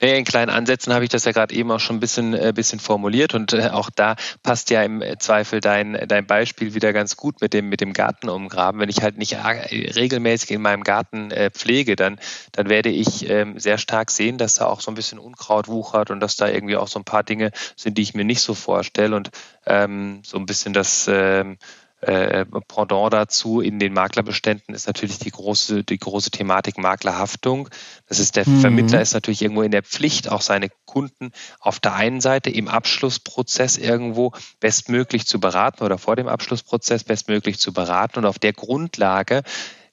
Nee, 0.00 0.18
in 0.18 0.24
kleinen 0.24 0.50
Ansätzen 0.50 0.92
habe 0.92 1.04
ich 1.04 1.10
das 1.10 1.24
ja 1.24 1.32
gerade 1.32 1.54
eben 1.54 1.70
auch 1.70 1.80
schon 1.80 1.96
ein 1.96 2.00
bisschen, 2.00 2.34
äh, 2.34 2.52
bisschen 2.54 2.80
formuliert 2.80 3.34
und 3.34 3.52
äh, 3.52 3.70
auch 3.70 3.90
da 3.90 4.16
passt 4.42 4.70
ja 4.70 4.82
im 4.82 5.02
Zweifel 5.18 5.60
dein, 5.60 6.06
dein 6.08 6.26
Beispiel 6.26 6.74
wieder 6.74 6.92
ganz 6.92 7.16
gut 7.16 7.40
mit 7.40 7.52
dem, 7.52 7.68
mit 7.68 7.80
dem 7.80 7.92
Garten 7.92 8.28
umgraben. 8.28 8.80
Wenn 8.80 8.88
ich 8.88 9.02
halt 9.02 9.18
nicht 9.18 9.36
regelmäßig 9.42 10.50
in 10.50 10.62
meinem 10.62 10.84
Garten 10.84 11.30
äh, 11.30 11.50
pflege, 11.50 11.96
dann, 11.96 12.18
dann 12.52 12.68
werde 12.68 12.88
ich 12.88 13.28
ähm, 13.28 13.58
sehr 13.58 13.78
stark 13.78 14.10
sehen, 14.10 14.38
dass 14.38 14.54
da 14.54 14.66
auch 14.66 14.80
so 14.80 14.90
ein 14.90 14.94
bisschen 14.94 15.18
Unkraut 15.18 15.68
wuchert 15.68 16.10
und 16.10 16.20
dass 16.20 16.36
da 16.36 16.48
irgendwie 16.48 16.76
auch 16.76 16.88
so 16.88 16.98
ein 16.98 17.04
paar 17.04 17.22
Dinge 17.22 17.50
sind, 17.76 17.98
die 17.98 18.02
ich 18.02 18.14
mir 18.14 18.24
nicht 18.24 18.40
so 18.40 18.54
vorstelle 18.54 19.16
und 19.16 19.30
ähm, 19.66 20.20
so 20.24 20.38
ein 20.38 20.46
bisschen 20.46 20.72
das 20.72 21.08
ähm, 21.10 21.58
äh, 22.06 22.46
Pendant 22.68 23.12
dazu 23.12 23.60
in 23.60 23.78
den 23.78 23.92
Maklerbeständen 23.92 24.74
ist 24.74 24.86
natürlich 24.86 25.18
die 25.18 25.30
große, 25.30 25.84
die 25.84 25.98
große 25.98 26.30
Thematik 26.30 26.78
Maklerhaftung. 26.78 27.68
Das 28.08 28.18
ist 28.18 28.36
der 28.36 28.48
mhm. 28.48 28.60
Vermittler 28.60 29.00
ist 29.00 29.14
natürlich 29.14 29.42
irgendwo 29.42 29.62
in 29.62 29.70
der 29.70 29.82
Pflicht, 29.82 30.28
auch 30.28 30.40
seine 30.40 30.68
Kunden 30.84 31.32
auf 31.60 31.80
der 31.80 31.94
einen 31.94 32.20
Seite 32.20 32.50
im 32.50 32.68
Abschlussprozess 32.68 33.78
irgendwo 33.78 34.32
bestmöglich 34.60 35.26
zu 35.26 35.40
beraten 35.40 35.84
oder 35.84 35.98
vor 35.98 36.16
dem 36.16 36.28
Abschlussprozess 36.28 37.04
bestmöglich 37.04 37.58
zu 37.58 37.72
beraten 37.72 38.20
und 38.20 38.26
auf 38.26 38.38
der 38.38 38.52
Grundlage 38.52 39.42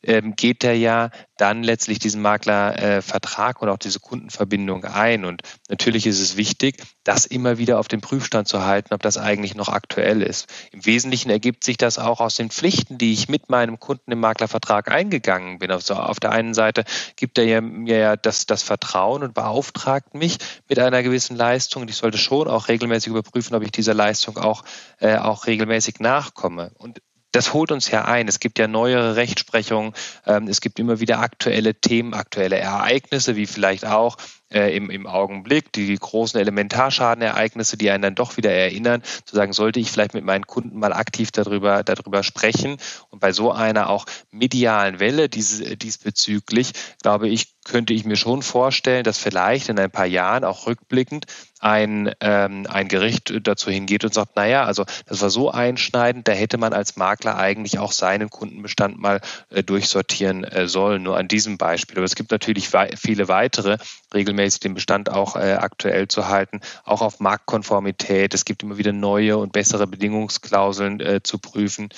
ähm, 0.04 0.36
geht 0.36 0.64
er 0.64 0.74
ja 0.74 1.10
dann 1.38 1.64
letztlich 1.64 2.00
diesen 2.00 2.22
Maklervertrag 2.22 3.58
äh, 3.58 3.60
und 3.60 3.70
auch 3.70 3.78
diese 3.78 4.00
Kundenverbindung 4.00 4.86
ein. 4.86 5.26
Und 5.26 5.42
natürlich 5.70 6.06
ist 6.06 6.20
es 6.20 6.38
wichtig, 6.38 6.84
das 7.04 7.26
immer 7.26 7.58
wieder 7.58 7.80
auf 7.80 7.88
den 7.88 8.02
Prüfstand 8.02 8.48
zu 8.48 8.64
halten, 8.64 8.94
ob 8.94 9.02
das 9.02 9.18
eigentlich 9.18 9.56
noch 9.56 9.70
aktuell 9.70 10.22
ist. 10.22 10.48
Im 10.72 10.86
Wesentlichen 10.86 11.32
ergibt 11.32 11.64
sich 11.64 11.78
das 11.78 11.98
auch 11.98 12.20
aus 12.22 12.36
den 12.36 12.52
Pflichten, 12.52 12.98
die 12.98 13.14
ich 13.14 13.28
mit 13.28 13.50
meinem 13.50 13.80
Kunden 13.80 14.12
im 14.12 14.20
Maklervertrag 14.20 14.92
eingegangen 14.92 15.58
bin. 15.60 15.72
Also 15.72 15.96
auf 15.96 16.20
der 16.20 16.32
einen 16.32 16.54
Seite 16.54 16.84
gibt 17.16 17.40
er 17.40 17.62
mir 17.62 17.98
ja 17.98 18.16
das, 18.16 18.46
das 18.46 18.62
Vertrauen 18.62 19.24
und 19.24 19.34
beauftragt 19.34 20.14
mich 20.14 20.38
mit 20.70 20.78
einer 20.78 21.02
gewissen 21.02 21.36
Leistung. 21.36 21.84
Und 21.84 21.90
ich 21.90 21.98
sollte 21.98 22.20
schon 22.20 22.48
auch 22.48 22.68
regelmäßig 22.68 23.10
überprüfen, 23.10 23.56
ob 23.56 23.64
ich 23.64 23.72
dieser 23.72 23.96
Leistung 23.96 24.38
auch, 24.38 24.64
äh, 25.00 25.18
auch 25.18 25.48
regelmäßig 25.48 26.00
nachkomme. 26.00 26.72
Und 26.78 27.02
das 27.32 27.54
holt 27.54 27.72
uns 27.72 27.90
ja 27.92 28.06
ein. 28.06 28.28
Es 28.28 28.40
gibt 28.40 28.60
ja 28.60 28.68
neuere 28.68 29.16
Rechtsprechungen. 29.16 29.94
Ähm, 30.26 30.48
es 30.48 30.62
gibt 30.62 30.80
immer 30.80 31.00
wieder 31.00 31.20
aktuelle 31.20 31.76
Themen, 31.76 32.14
aktuelle 32.14 32.58
Ereignisse, 32.58 33.36
wie 33.36 33.46
vielleicht 33.46 33.86
auch 33.86 34.18
äh, 34.52 34.76
im, 34.76 34.90
im 34.90 35.08
Augenblick, 35.08 35.72
die 35.74 35.96
großen 35.96 36.40
Elementarschadenereignisse, 36.40 37.78
die 37.78 37.90
einen 37.92 38.04
dann 38.04 38.16
doch 38.16 38.38
wieder 38.38 38.52
erinnern, 38.52 39.02
zu 39.26 39.36
sagen, 39.36 39.54
sollte 39.54 39.80
ich 39.80 39.92
vielleicht 39.92 40.14
mit 40.14 40.26
meinen 40.26 40.46
Kunden 40.46 40.80
mal 40.80 40.94
aktiv 40.94 41.32
darüber, 41.32 41.84
darüber 41.84 42.24
sprechen. 42.24 42.78
Und 43.10 43.20
bei 43.20 43.32
so 43.32 43.52
einer 43.52 43.90
auch 43.90 44.06
medialen 44.32 45.00
Welle 45.00 45.30
dieses, 45.30 45.78
diesbezüglich, 45.78 46.72
glaube 47.02 47.28
ich, 47.28 47.48
könnte 47.64 47.94
ich 47.94 48.06
mir 48.06 48.16
schon 48.16 48.42
vorstellen, 48.42 49.04
dass 49.04 49.18
vielleicht 49.18 49.70
in 49.70 49.78
ein 49.78 49.92
paar 49.92 50.06
Jahren 50.06 50.44
auch 50.44 50.66
rückblickend 50.66 51.26
ein, 51.60 52.12
ähm, 52.20 52.66
ein 52.68 52.88
Gericht 52.88 53.34
dazu 53.44 53.70
hingeht 53.70 54.04
und 54.04 54.14
sagt, 54.14 54.36
naja, 54.36 54.64
also 54.64 54.84
das 55.06 55.22
war 55.22 55.30
so 55.30 55.52
einschneidend, 55.52 56.28
da 56.28 56.32
hätte 56.32 56.58
man 56.58 56.74
als 56.74 56.96
Makler 56.96 57.38
eigentlich 57.38 57.78
auch 57.78 57.92
seinen 57.92 58.32
Kundenbestand 58.32 59.00
mal 59.00 59.22
äh, 59.52 59.64
durchsortieren 59.64 60.44
äh, 60.44 60.68
sollen, 60.68 61.04
nur 61.04 61.18
an 61.18 61.28
diesem 61.28 61.58
Beispiel. 61.58 61.98
Aber 61.98 62.06
es 62.06 62.16
gibt 62.16 62.32
natürlich 62.32 62.74
wei 62.74 62.96
viele 62.98 63.28
weitere, 63.28 63.78
regelmäßig 64.14 64.60
den 64.62 64.74
Bestand 64.74 65.10
auch 65.10 65.36
äh, 65.36 65.54
aktuell 65.54 66.08
zu 66.08 66.28
halten, 66.28 66.62
auch 66.84 67.02
auf 67.02 67.20
Marktkonformität. 67.20 68.34
Es 68.34 68.46
gibt 68.46 68.64
immer 68.64 68.78
wieder 68.78 68.94
neue 68.94 69.38
und 69.38 69.52
bessere 69.54 69.88
Bedingungsklauseln 69.88 71.00
äh, 71.00 71.22
zu 71.24 71.40
prüfen. 71.40 71.90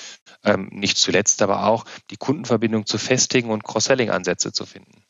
Ähm, 0.44 0.70
nicht 0.72 0.98
zuletzt 0.98 1.42
aber 1.42 1.66
auch 1.66 1.86
die 2.10 2.18
Kundenverbindung 2.18 2.86
zu 2.86 2.98
festigen 2.98 3.50
und 3.50 3.64
Cross-Selling-Ansätze 3.64 4.52
zu 4.52 4.66
finden. 4.66 5.04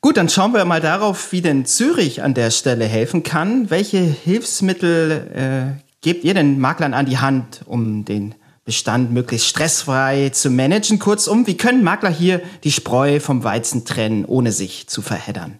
Gut, 0.00 0.16
dann 0.16 0.28
schauen 0.28 0.52
wir 0.52 0.64
mal 0.64 0.80
darauf, 0.80 1.30
wie 1.30 1.42
denn 1.42 1.64
Zürich 1.64 2.22
an 2.22 2.34
der 2.34 2.50
Stelle 2.50 2.86
helfen 2.86 3.22
kann. 3.22 3.70
Welche 3.70 3.98
Hilfsmittel 3.98 5.76
äh, 5.78 5.82
gebt 6.00 6.24
ihr 6.24 6.34
den 6.34 6.58
Maklern 6.58 6.92
an 6.92 7.06
die 7.06 7.18
Hand, 7.18 7.62
um 7.66 8.04
den 8.04 8.34
Bestand 8.64 9.10
möglichst 9.10 9.48
stressfrei 9.48 10.30
zu 10.30 10.50
managen? 10.50 10.98
Kurzum, 10.98 11.46
wie 11.46 11.56
können 11.56 11.82
Makler 11.82 12.10
hier 12.10 12.40
die 12.62 12.72
Spreu 12.72 13.18
vom 13.18 13.42
Weizen 13.42 13.84
trennen, 13.84 14.24
ohne 14.24 14.52
sich 14.52 14.88
zu 14.88 15.02
verheddern? 15.02 15.58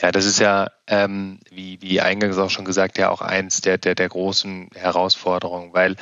Ja, 0.00 0.10
das 0.10 0.24
ist 0.24 0.40
ja, 0.40 0.68
ähm, 0.88 1.38
wie, 1.50 1.80
wie 1.80 2.00
eingangs 2.00 2.38
auch 2.38 2.50
schon 2.50 2.64
gesagt, 2.64 2.98
ja 2.98 3.10
auch 3.10 3.20
eins 3.20 3.60
der, 3.60 3.78
der, 3.78 3.94
der 3.94 4.08
großen 4.08 4.70
Herausforderungen, 4.74 5.72
weil 5.74 5.96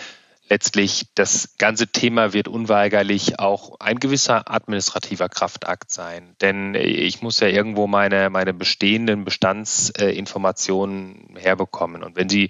letztlich 0.50 1.06
das 1.14 1.56
ganze 1.58 1.86
Thema 1.86 2.32
wird 2.32 2.48
unweigerlich 2.48 3.38
auch 3.38 3.78
ein 3.78 4.00
gewisser 4.00 4.50
administrativer 4.50 5.28
Kraftakt 5.28 5.92
sein. 5.92 6.34
Denn 6.40 6.74
ich 6.74 7.22
muss 7.22 7.38
ja 7.40 7.48
irgendwo 7.48 7.86
meine, 7.86 8.30
meine 8.30 8.52
bestehenden 8.52 9.24
Bestandsinformationen 9.24 11.36
herbekommen. 11.36 12.02
Und 12.02 12.16
wenn 12.16 12.28
Sie 12.28 12.48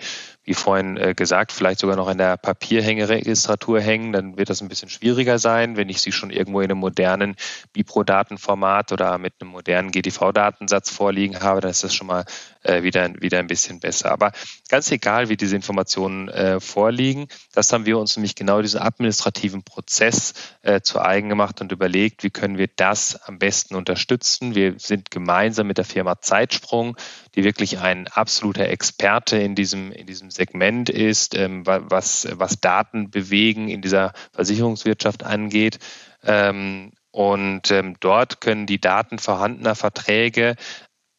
wie 0.50 0.54
vorhin 0.54 0.96
äh, 0.96 1.14
gesagt, 1.14 1.52
vielleicht 1.52 1.78
sogar 1.78 1.94
noch 1.94 2.08
in 2.08 2.18
der 2.18 2.36
Papierhängeregistratur 2.36 3.80
hängen, 3.80 4.12
dann 4.12 4.36
wird 4.36 4.50
das 4.50 4.60
ein 4.60 4.66
bisschen 4.66 4.88
schwieriger 4.88 5.38
sein. 5.38 5.76
Wenn 5.76 5.88
ich 5.88 6.02
sie 6.02 6.10
schon 6.10 6.30
irgendwo 6.30 6.60
in 6.60 6.68
einem 6.68 6.80
modernen 6.80 7.36
Bipro-Datenformat 7.72 8.90
oder 8.90 9.16
mit 9.18 9.34
einem 9.40 9.52
modernen 9.52 9.92
GDV-Datensatz 9.92 10.90
vorliegen 10.90 11.38
habe, 11.38 11.60
dann 11.60 11.70
ist 11.70 11.84
das 11.84 11.94
schon 11.94 12.08
mal 12.08 12.24
äh, 12.64 12.82
wieder, 12.82 13.08
wieder 13.20 13.38
ein 13.38 13.46
bisschen 13.46 13.78
besser. 13.78 14.10
Aber 14.10 14.32
ganz 14.68 14.90
egal, 14.90 15.28
wie 15.28 15.36
diese 15.36 15.54
Informationen 15.54 16.28
äh, 16.28 16.58
vorliegen, 16.58 17.28
das 17.52 17.72
haben 17.72 17.86
wir 17.86 17.96
uns 17.96 18.16
nämlich 18.16 18.34
genau 18.34 18.60
diesen 18.60 18.80
administrativen 18.80 19.62
Prozess 19.62 20.34
zu 20.82 21.00
eigen 21.00 21.28
gemacht 21.28 21.60
und 21.60 21.72
überlegt, 21.72 22.22
wie 22.22 22.30
können 22.30 22.58
wir 22.58 22.68
das 22.76 23.16
am 23.22 23.38
besten 23.38 23.76
unterstützen. 23.76 24.54
Wir 24.54 24.74
sind 24.78 25.10
gemeinsam 25.10 25.66
mit 25.66 25.78
der 25.78 25.84
Firma 25.84 26.20
Zeitsprung, 26.20 26.96
die 27.34 27.44
wirklich 27.44 27.78
ein 27.78 28.08
absoluter 28.08 28.68
Experte 28.68 29.38
in 29.38 29.54
diesem, 29.54 29.92
in 29.92 30.06
diesem 30.06 30.30
Segment 30.40 30.88
ist, 30.88 31.34
ähm, 31.34 31.66
was, 31.66 32.26
was 32.32 32.60
Daten 32.60 33.10
bewegen 33.10 33.68
in 33.68 33.82
dieser 33.82 34.12
Versicherungswirtschaft 34.32 35.22
angeht. 35.22 35.78
Ähm, 36.24 36.92
und 37.10 37.70
ähm, 37.70 37.96
dort 38.00 38.40
können 38.40 38.66
die 38.66 38.80
Daten 38.80 39.18
vorhandener 39.18 39.74
Verträge 39.74 40.56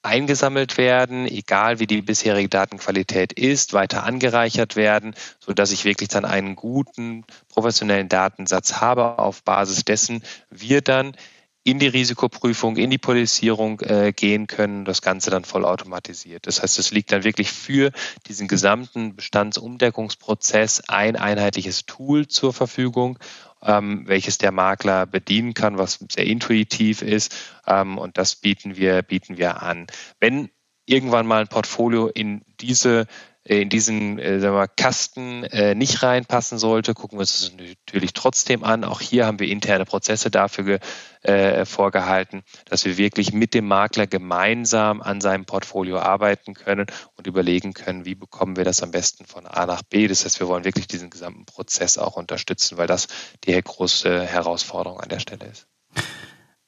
eingesammelt 0.01 0.79
werden, 0.79 1.27
egal 1.27 1.79
wie 1.79 1.85
die 1.85 2.01
bisherige 2.01 2.49
Datenqualität 2.49 3.33
ist, 3.33 3.73
weiter 3.73 4.03
angereichert 4.03 4.75
werden, 4.75 5.13
so 5.39 5.53
dass 5.53 5.71
ich 5.71 5.85
wirklich 5.85 6.09
dann 6.09 6.25
einen 6.25 6.55
guten 6.55 7.23
professionellen 7.49 8.09
Datensatz 8.09 8.81
habe. 8.81 9.19
Auf 9.19 9.43
Basis 9.43 9.85
dessen 9.85 10.23
wir 10.49 10.81
dann 10.81 11.15
in 11.63 11.77
die 11.77 11.87
Risikoprüfung, 11.87 12.77
in 12.77 12.89
die 12.89 12.97
Polisierung 12.97 13.81
äh, 13.81 14.13
gehen 14.13 14.47
können, 14.47 14.83
das 14.83 15.01
Ganze 15.01 15.29
dann 15.29 15.45
vollautomatisiert. 15.45 16.47
Das 16.47 16.61
heißt, 16.61 16.79
es 16.79 16.91
liegt 16.91 17.11
dann 17.11 17.23
wirklich 17.23 17.51
für 17.51 17.91
diesen 18.27 18.47
gesamten 18.47 19.15
Bestandsumdeckungsprozess 19.15 20.83
ein 20.87 21.15
einheitliches 21.15 21.85
Tool 21.85 22.27
zur 22.27 22.51
Verfügung, 22.53 23.19
ähm, 23.61 24.03
welches 24.07 24.39
der 24.39 24.51
Makler 24.51 25.05
bedienen 25.05 25.53
kann, 25.53 25.77
was 25.77 25.99
sehr 26.11 26.25
intuitiv 26.25 27.03
ist. 27.03 27.35
Ähm, 27.67 27.99
und 27.99 28.17
das 28.17 28.35
bieten 28.35 28.75
wir, 28.75 29.03
bieten 29.03 29.37
wir 29.37 29.61
an. 29.61 29.85
Wenn 30.19 30.49
irgendwann 30.87 31.27
mal 31.27 31.41
ein 31.41 31.47
Portfolio 31.47 32.07
in 32.07 32.41
diese 32.59 33.05
in 33.43 33.69
diesen 33.69 34.19
äh, 34.19 34.39
sagen 34.39 34.55
wir, 34.55 34.67
Kasten 34.67 35.43
äh, 35.45 35.73
nicht 35.73 36.03
reinpassen 36.03 36.59
sollte, 36.59 36.93
gucken 36.93 37.17
wir 37.17 37.21
uns 37.21 37.39
das 37.39 37.51
natürlich 37.51 38.13
trotzdem 38.13 38.63
an. 38.63 38.83
Auch 38.83 39.01
hier 39.01 39.25
haben 39.25 39.39
wir 39.39 39.47
interne 39.47 39.85
Prozesse 39.85 40.29
dafür 40.29 40.79
äh, 41.23 41.65
vorgehalten, 41.65 42.43
dass 42.65 42.85
wir 42.85 42.97
wirklich 42.97 43.33
mit 43.33 43.53
dem 43.53 43.67
Makler 43.67 44.05
gemeinsam 44.05 45.01
an 45.01 45.21
seinem 45.21 45.45
Portfolio 45.45 45.97
arbeiten 45.99 46.53
können 46.53 46.85
und 47.15 47.25
überlegen 47.25 47.73
können, 47.73 48.05
wie 48.05 48.15
bekommen 48.15 48.57
wir 48.57 48.63
das 48.63 48.83
am 48.83 48.91
besten 48.91 49.25
von 49.25 49.47
A 49.47 49.65
nach 49.65 49.81
B. 49.81 50.07
Das 50.07 50.23
heißt, 50.23 50.39
wir 50.39 50.47
wollen 50.47 50.63
wirklich 50.63 50.87
diesen 50.87 51.09
gesamten 51.09 51.45
Prozess 51.45 51.97
auch 51.97 52.17
unterstützen, 52.17 52.77
weil 52.77 52.87
das 52.87 53.07
die 53.45 53.59
große 53.59 54.25
Herausforderung 54.25 54.99
an 54.99 55.09
der 55.09 55.19
Stelle 55.19 55.45
ist. 55.47 55.70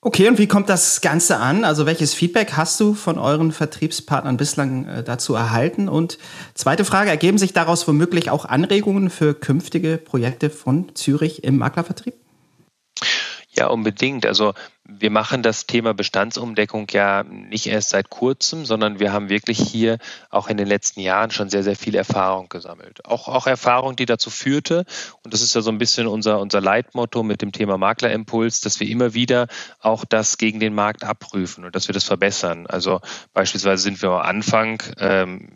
Okay, 0.06 0.28
und 0.28 0.38
wie 0.38 0.48
kommt 0.48 0.68
das 0.68 1.00
Ganze 1.00 1.38
an? 1.38 1.64
Also 1.64 1.86
welches 1.86 2.14
Feedback 2.14 2.58
hast 2.58 2.78
du 2.82 2.94
von 2.94 3.18
euren 3.18 3.54
Vertriebspartnern 3.54 4.36
bislang 4.36 4.86
äh, 4.86 5.02
dazu 5.02 5.34
erhalten? 5.34 5.88
Und 5.88 6.18
zweite 6.56 6.84
Frage, 6.84 7.10
ergeben 7.10 7.38
sich 7.38 7.54
daraus 7.54 7.88
womöglich 7.88 8.30
auch 8.30 8.44
Anregungen 8.44 9.10
für 9.10 9.34
künftige 9.34 9.98
Projekte 9.98 10.50
von 10.50 10.94
Zürich 10.94 11.46
im 11.46 11.58
Maklervertrieb? 11.58 12.16
Ja, 13.56 13.68
unbedingt. 13.68 14.26
Also 14.26 14.54
wir 14.86 15.12
machen 15.12 15.44
das 15.44 15.66
Thema 15.66 15.94
Bestandsumdeckung 15.94 16.88
ja 16.92 17.24
nicht 17.24 17.68
erst 17.68 17.90
seit 17.90 18.10
kurzem, 18.10 18.66
sondern 18.66 19.00
wir 19.00 19.14
haben 19.14 19.30
wirklich 19.30 19.58
hier 19.58 19.98
auch 20.30 20.50
in 20.50 20.58
den 20.58 20.68
letzten 20.68 21.00
Jahren 21.00 21.32
schon 21.32 21.50
sehr, 21.50 21.64
sehr 21.64 21.78
viel 21.78 21.96
Erfahrung 21.96 22.50
gesammelt. 22.50 23.06
Auch, 23.06 23.30
auch 23.30 23.48
Erfahrung, 23.48 23.96
die 23.96 24.06
dazu 24.06 24.30
führte, 24.30 24.84
und 25.24 25.34
das 25.34 25.42
ist 25.42 25.56
ja 25.56 25.62
so 25.62 25.72
ein 25.72 25.78
bisschen 25.78 26.08
unser, 26.08 26.40
unser 26.42 26.60
Leitmotto 26.60 27.24
mit 27.24 27.42
dem 27.42 27.54
Thema 27.54 27.78
Maklerimpuls, 27.78 28.60
dass 28.60 28.82
wir 28.82 28.90
immer 28.90 29.14
wieder 29.14 29.48
auch 29.80 30.04
das 30.04 30.38
gegen 30.38 30.60
den 30.60 30.76
Markt 30.76 31.06
abprüfen 31.06 31.64
und 31.64 31.76
dass 31.76 31.88
wir 31.88 31.94
das 31.94 32.04
verbessern. 32.04 32.68
Also 32.68 33.00
beispielsweise 33.34 33.84
sind 33.84 34.02
wir 34.02 34.10
am 34.10 34.22
Anfang 34.22 34.84
ähm, 35.00 35.50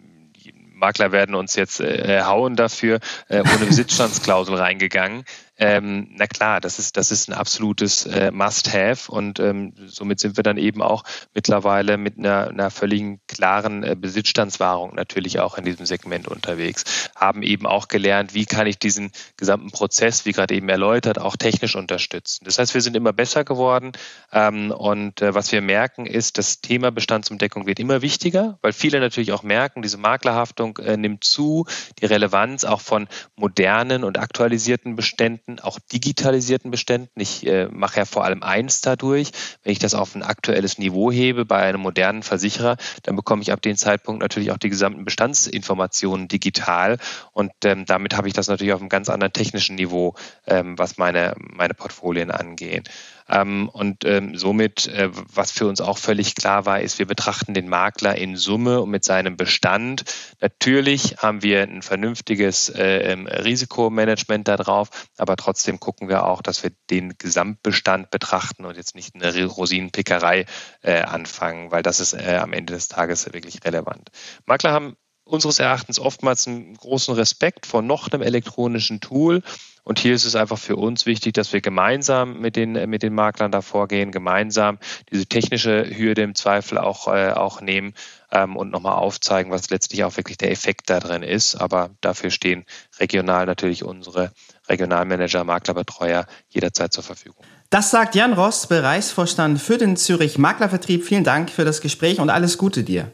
Makler 0.77 1.11
werden 1.11 1.35
uns 1.35 1.55
jetzt 1.55 1.79
äh, 1.79 2.21
hauen 2.21 2.55
dafür, 2.55 2.99
äh, 3.29 3.39
ohne 3.39 3.65
Besitzstandsklausel 3.65 4.55
reingegangen. 4.57 5.25
Ähm, 5.59 6.09
na 6.11 6.27
klar, 6.27 6.61
das 6.61 6.77
ist, 6.77 6.97
das 6.97 7.11
ist 7.11 7.29
ein 7.29 7.33
absolutes 7.33 8.05
äh, 8.05 8.31
Must-Have 8.31 9.11
und 9.11 9.39
ähm, 9.39 9.73
somit 9.87 10.19
sind 10.19 10.37
wir 10.37 10.43
dann 10.43 10.57
eben 10.57 10.83
auch 10.83 11.03
mittlerweile 11.33 11.97
mit 11.97 12.17
einer, 12.19 12.49
einer 12.49 12.69
völligen 12.69 13.19
klaren 13.27 13.83
äh, 13.83 13.95
Besitzstandswahrung 13.99 14.93
natürlich 14.93 15.39
auch 15.39 15.57
in 15.57 15.65
diesem 15.65 15.87
Segment 15.87 16.27
unterwegs. 16.27 17.09
Haben 17.15 17.41
eben 17.41 17.65
auch 17.65 17.87
gelernt, 17.87 18.35
wie 18.35 18.45
kann 18.45 18.67
ich 18.67 18.77
diesen 18.77 19.11
gesamten 19.35 19.71
Prozess, 19.71 20.25
wie 20.25 20.31
gerade 20.31 20.53
eben 20.53 20.69
erläutert, 20.69 21.19
auch 21.19 21.35
technisch 21.35 21.75
unterstützen. 21.75 22.45
Das 22.45 22.59
heißt, 22.59 22.75
wir 22.75 22.81
sind 22.81 22.95
immer 22.95 23.13
besser 23.13 23.43
geworden 23.43 23.93
ähm, 24.31 24.69
und 24.69 25.23
äh, 25.23 25.33
was 25.33 25.51
wir 25.51 25.61
merken 25.61 26.05
ist, 26.05 26.37
das 26.37 26.61
Thema 26.61 26.91
Bestandsumdeckung 26.91 27.65
wird 27.65 27.79
immer 27.79 28.03
wichtiger, 28.03 28.59
weil 28.61 28.73
viele 28.73 28.99
natürlich 28.99 29.31
auch 29.31 29.41
merken, 29.41 29.81
diese 29.81 29.97
Maklerhaftung 29.97 30.77
äh, 30.77 30.97
nimmt 30.97 31.23
zu, 31.23 31.65
die 31.99 32.05
Relevanz 32.05 32.63
auch 32.63 32.81
von 32.81 33.07
modernen 33.35 34.03
und 34.03 34.19
aktualisierten 34.19 34.95
Beständen 34.95 35.46
Beständen, 35.47 35.59
auch 35.61 35.79
digitalisierten 35.79 36.71
Beständen. 36.71 37.19
Ich 37.19 37.45
äh, 37.47 37.67
mache 37.71 37.99
ja 37.99 38.05
vor 38.05 38.25
allem 38.25 38.43
eins 38.43 38.81
dadurch. 38.81 39.31
Wenn 39.63 39.71
ich 39.71 39.79
das 39.79 39.93
auf 39.93 40.13
ein 40.15 40.23
aktuelles 40.23 40.77
Niveau 40.77 41.11
hebe 41.11 41.45
bei 41.45 41.61
einem 41.63 41.79
modernen 41.79 42.21
Versicherer, 42.23 42.75
dann 43.03 43.15
bekomme 43.15 43.41
ich 43.41 43.51
ab 43.51 43.61
dem 43.61 43.77
Zeitpunkt 43.77 44.21
natürlich 44.21 44.51
auch 44.51 44.57
die 44.57 44.69
gesamten 44.69 45.05
Bestandsinformationen 45.05 46.27
digital. 46.27 46.97
Und 47.31 47.51
ähm, 47.63 47.85
damit 47.85 48.15
habe 48.15 48.27
ich 48.27 48.33
das 48.33 48.47
natürlich 48.47 48.73
auf 48.73 48.81
einem 48.81 48.89
ganz 48.89 49.09
anderen 49.09 49.33
technischen 49.33 49.75
Niveau, 49.75 50.15
ähm, 50.45 50.77
was 50.77 50.97
meine, 50.97 51.33
meine 51.37 51.73
Portfolien 51.73 52.29
angeht. 52.31 52.89
Ähm, 53.29 53.69
und 53.69 54.05
ähm, 54.05 54.37
somit, 54.37 54.87
äh, 54.87 55.09
was 55.11 55.51
für 55.51 55.67
uns 55.67 55.81
auch 55.81 55.97
völlig 55.97 56.35
klar 56.35 56.65
war, 56.65 56.81
ist, 56.81 56.99
wir 56.99 57.05
betrachten 57.05 57.53
den 57.53 57.67
Makler 57.67 58.15
in 58.15 58.35
Summe 58.35 58.81
und 58.81 58.89
mit 58.89 59.03
seinem 59.03 59.37
Bestand. 59.37 60.03
Natürlich 60.39 61.17
haben 61.17 61.43
wir 61.43 61.63
ein 61.63 61.81
vernünftiges 61.81 62.69
äh, 62.69 63.11
ähm, 63.11 63.27
Risikomanagement 63.27 64.47
darauf, 64.47 64.89
aber 65.17 65.35
trotzdem 65.35 65.79
gucken 65.79 66.09
wir 66.09 66.25
auch, 66.25 66.41
dass 66.41 66.63
wir 66.63 66.71
den 66.89 67.17
Gesamtbestand 67.17 68.11
betrachten 68.11 68.65
und 68.65 68.77
jetzt 68.77 68.95
nicht 68.95 69.15
eine 69.15 69.45
Rosinenpickerei 69.45 70.45
äh, 70.81 71.01
anfangen, 71.01 71.71
weil 71.71 71.83
das 71.83 71.99
ist 71.99 72.15
am 72.17 72.53
Ende 72.53 72.73
des 72.73 72.87
Tages 72.87 73.31
wirklich 73.33 73.63
relevant. 73.65 74.09
Makler 74.45 74.71
haben 74.71 74.95
unseres 75.27 75.59
Erachtens 75.59 75.99
oftmals 75.99 76.47
einen 76.47 76.75
großen 76.75 77.13
Respekt 77.13 77.65
vor 77.65 77.81
noch 77.81 78.11
einem 78.11 78.21
elektronischen 78.21 79.01
Tool 79.01 79.43
Und 79.87 79.99
hier 79.99 80.13
ist 80.13 80.25
es 80.25 80.35
einfach 80.35 80.57
für 80.57 80.75
uns 80.75 81.05
wichtig, 81.05 81.33
dass 81.33 81.53
wir 81.53 81.61
gemeinsam 81.61 82.41
mit 82.41 82.57
den, 82.57 82.73
mit 82.89 83.03
den 83.03 83.15
Maklern 83.15 83.53
da 83.53 83.61
vorgehen, 83.61 84.11
gemeinsam 84.11 84.79
diese 85.09 85.27
technische 85.27 85.89
Hürde 85.97 86.23
im 86.23 86.35
Zweifel 86.35 86.77
auch, 86.77 87.07
äh, 87.07 87.31
auch 87.31 87.61
nehmen 87.61 87.93
ähm, 88.29 88.57
und 88.57 88.69
nochmal 88.69 88.95
aufzeigen, 88.95 89.49
was 89.49 89.69
letztlich 89.69 90.03
auch 90.03 90.17
wirklich 90.17 90.35
der 90.35 90.51
Effekt 90.51 90.89
da 90.89 90.99
drin 90.99 91.23
ist. 91.23 91.55
Aber 91.55 91.91
dafür 92.01 92.31
stehen 92.31 92.65
regional 92.99 93.45
natürlich 93.45 93.85
unsere 93.85 94.33
Regionalmanager, 94.67 95.45
Maklerbetreuer 95.45 96.25
jederzeit 96.49 96.91
zur 96.91 97.03
Verfügung. 97.05 97.45
Das 97.69 97.89
sagt 97.89 98.13
Jan 98.13 98.33
Ross, 98.33 98.67
Bereichsvorstand 98.67 99.61
für 99.61 99.77
den 99.77 99.95
Zürich 99.95 100.37
Maklervertrieb. 100.37 101.05
Vielen 101.05 101.23
Dank 101.23 101.49
für 101.49 101.63
das 101.63 101.79
Gespräch 101.79 102.19
und 102.19 102.29
alles 102.29 102.57
Gute 102.57 102.83
dir. 102.83 103.13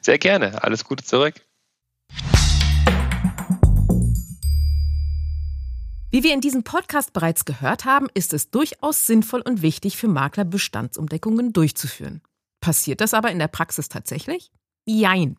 Sehr 0.00 0.16
gerne. 0.16 0.64
Alles 0.64 0.84
Gute 0.84 1.04
zurück. 1.04 1.34
Wie 6.10 6.22
wir 6.22 6.32
in 6.32 6.40
diesem 6.40 6.62
Podcast 6.62 7.12
bereits 7.12 7.44
gehört 7.44 7.84
haben, 7.84 8.06
ist 8.14 8.32
es 8.32 8.50
durchaus 8.50 9.06
sinnvoll 9.06 9.42
und 9.42 9.60
wichtig 9.60 9.98
für 9.98 10.08
Makler 10.08 10.46
Bestandsumdeckungen 10.46 11.52
durchzuführen. 11.52 12.22
Passiert 12.60 13.02
das 13.02 13.12
aber 13.12 13.30
in 13.30 13.38
der 13.38 13.48
Praxis 13.48 13.90
tatsächlich? 13.90 14.50
Jein. 14.86 15.36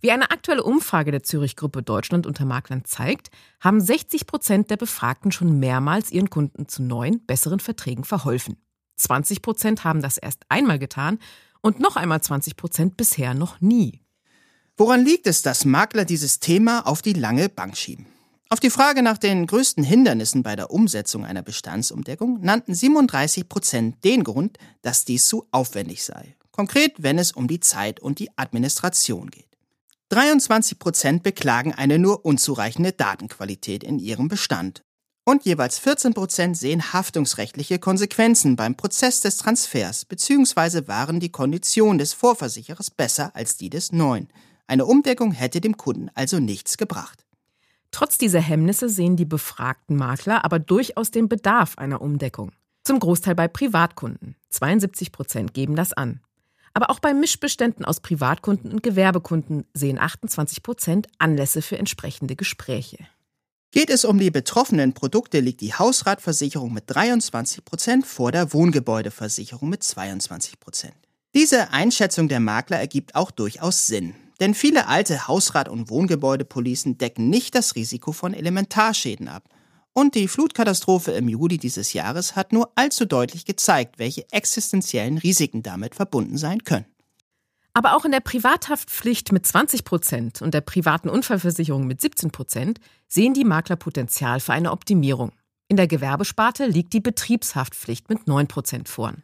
Wie 0.00 0.12
eine 0.12 0.30
aktuelle 0.30 0.62
Umfrage 0.62 1.10
der 1.10 1.24
Zürich 1.24 1.56
Gruppe 1.56 1.82
Deutschland 1.82 2.24
unter 2.24 2.44
Maklern 2.44 2.84
zeigt, 2.84 3.32
haben 3.58 3.80
60 3.80 4.28
Prozent 4.28 4.70
der 4.70 4.76
Befragten 4.76 5.32
schon 5.32 5.58
mehrmals 5.58 6.12
ihren 6.12 6.30
Kunden 6.30 6.68
zu 6.68 6.84
neuen, 6.84 7.26
besseren 7.26 7.58
Verträgen 7.58 8.04
verholfen. 8.04 8.58
20 8.98 9.42
Prozent 9.42 9.82
haben 9.82 10.02
das 10.02 10.18
erst 10.18 10.44
einmal 10.48 10.78
getan 10.78 11.18
und 11.62 11.80
noch 11.80 11.96
einmal 11.96 12.20
20 12.20 12.56
Prozent 12.56 12.96
bisher 12.96 13.34
noch 13.34 13.60
nie. 13.60 14.02
Woran 14.76 15.04
liegt 15.04 15.26
es, 15.26 15.42
dass 15.42 15.64
Makler 15.64 16.04
dieses 16.04 16.38
Thema 16.38 16.86
auf 16.86 17.02
die 17.02 17.12
lange 17.12 17.48
Bank 17.48 17.76
schieben? 17.76 18.06
Auf 18.52 18.60
die 18.60 18.68
Frage 18.68 19.02
nach 19.02 19.16
den 19.16 19.46
größten 19.46 19.82
Hindernissen 19.82 20.42
bei 20.42 20.56
der 20.56 20.70
Umsetzung 20.70 21.24
einer 21.24 21.40
Bestandsumdeckung 21.40 22.42
nannten 22.42 22.74
37 22.74 23.48
Prozent 23.48 24.04
den 24.04 24.24
Grund, 24.24 24.58
dass 24.82 25.06
dies 25.06 25.26
zu 25.26 25.46
aufwendig 25.52 26.04
sei. 26.04 26.36
Konkret, 26.50 27.02
wenn 27.02 27.18
es 27.18 27.32
um 27.32 27.48
die 27.48 27.60
Zeit 27.60 27.98
und 28.00 28.18
die 28.18 28.28
Administration 28.36 29.30
geht. 29.30 29.48
23 30.10 30.78
Prozent 30.78 31.22
beklagen 31.22 31.72
eine 31.72 31.98
nur 31.98 32.26
unzureichende 32.26 32.92
Datenqualität 32.92 33.82
in 33.82 33.98
ihrem 33.98 34.28
Bestand. 34.28 34.82
Und 35.24 35.46
jeweils 35.46 35.78
14 35.78 36.12
Prozent 36.12 36.58
sehen 36.58 36.92
haftungsrechtliche 36.92 37.78
Konsequenzen 37.78 38.56
beim 38.56 38.76
Prozess 38.76 39.22
des 39.22 39.38
Transfers 39.38 40.04
bzw. 40.04 40.86
waren 40.88 41.20
die 41.20 41.32
Konditionen 41.32 41.96
des 41.96 42.12
Vorversicherers 42.12 42.90
besser 42.90 43.34
als 43.34 43.56
die 43.56 43.70
des 43.70 43.92
neuen. 43.92 44.28
Eine 44.66 44.84
Umdeckung 44.84 45.32
hätte 45.32 45.62
dem 45.62 45.78
Kunden 45.78 46.10
also 46.12 46.38
nichts 46.38 46.76
gebracht. 46.76 47.24
Trotz 47.92 48.18
dieser 48.18 48.40
Hemmnisse 48.40 48.88
sehen 48.88 49.16
die 49.16 49.24
befragten 49.24 49.96
Makler 49.96 50.44
aber 50.44 50.58
durchaus 50.58 51.12
den 51.12 51.28
Bedarf 51.28 51.78
einer 51.78 52.00
Umdeckung. 52.00 52.50
Zum 52.82 52.98
Großteil 52.98 53.36
bei 53.36 53.46
Privatkunden. 53.46 54.34
72 54.50 55.12
Prozent 55.12 55.54
geben 55.54 55.76
das 55.76 55.92
an. 55.92 56.20
Aber 56.74 56.90
auch 56.90 56.98
bei 56.98 57.14
Mischbeständen 57.14 57.84
aus 57.84 58.00
Privatkunden 58.00 58.72
und 58.72 58.82
Gewerbekunden 58.82 59.66
sehen 59.74 59.98
28 59.98 60.62
Prozent 60.62 61.06
Anlässe 61.18 61.62
für 61.62 61.78
entsprechende 61.78 62.34
Gespräche. 62.34 62.98
Geht 63.70 63.90
es 63.90 64.04
um 64.04 64.18
die 64.18 64.30
betroffenen 64.30 64.94
Produkte, 64.94 65.40
liegt 65.40 65.60
die 65.60 65.74
Hausratversicherung 65.74 66.72
mit 66.72 66.84
23 66.86 67.64
Prozent 67.64 68.06
vor 68.06 68.32
der 68.32 68.52
Wohngebäudeversicherung 68.52 69.68
mit 69.68 69.82
22 69.82 70.60
Prozent. 70.60 70.94
Diese 71.34 71.72
Einschätzung 71.72 72.28
der 72.28 72.40
Makler 72.40 72.78
ergibt 72.78 73.14
auch 73.14 73.30
durchaus 73.30 73.86
Sinn. 73.86 74.14
Denn 74.42 74.54
viele 74.54 74.88
alte 74.88 75.28
Hausrat- 75.28 75.68
und 75.68 75.88
Wohngebäudepolicen 75.88 76.98
decken 76.98 77.30
nicht 77.30 77.54
das 77.54 77.76
Risiko 77.76 78.10
von 78.10 78.34
Elementarschäden 78.34 79.28
ab. 79.28 79.44
Und 79.92 80.16
die 80.16 80.26
Flutkatastrophe 80.26 81.12
im 81.12 81.28
Juli 81.28 81.58
dieses 81.58 81.92
Jahres 81.92 82.34
hat 82.34 82.52
nur 82.52 82.72
allzu 82.74 83.04
deutlich 83.04 83.44
gezeigt, 83.44 84.00
welche 84.00 84.26
existenziellen 84.32 85.18
Risiken 85.18 85.62
damit 85.62 85.94
verbunden 85.94 86.38
sein 86.38 86.64
können. 86.64 86.86
Aber 87.72 87.96
auch 87.96 88.04
in 88.04 88.10
der 88.10 88.18
Privathaftpflicht 88.18 89.30
mit 89.30 89.46
20 89.46 89.84
Prozent 89.84 90.42
und 90.42 90.54
der 90.54 90.60
privaten 90.60 91.08
Unfallversicherung 91.08 91.86
mit 91.86 92.00
17 92.00 92.32
Prozent 92.32 92.80
sehen 93.06 93.34
die 93.34 93.44
Makler 93.44 93.76
Potenzial 93.76 94.40
für 94.40 94.54
eine 94.54 94.72
Optimierung. 94.72 95.30
In 95.68 95.76
der 95.76 95.86
Gewerbesparte 95.86 96.66
liegt 96.66 96.94
die 96.94 97.00
Betriebshaftpflicht 97.00 98.08
mit 98.08 98.26
9 98.26 98.48
Prozent 98.48 98.88
vorn. 98.88 99.22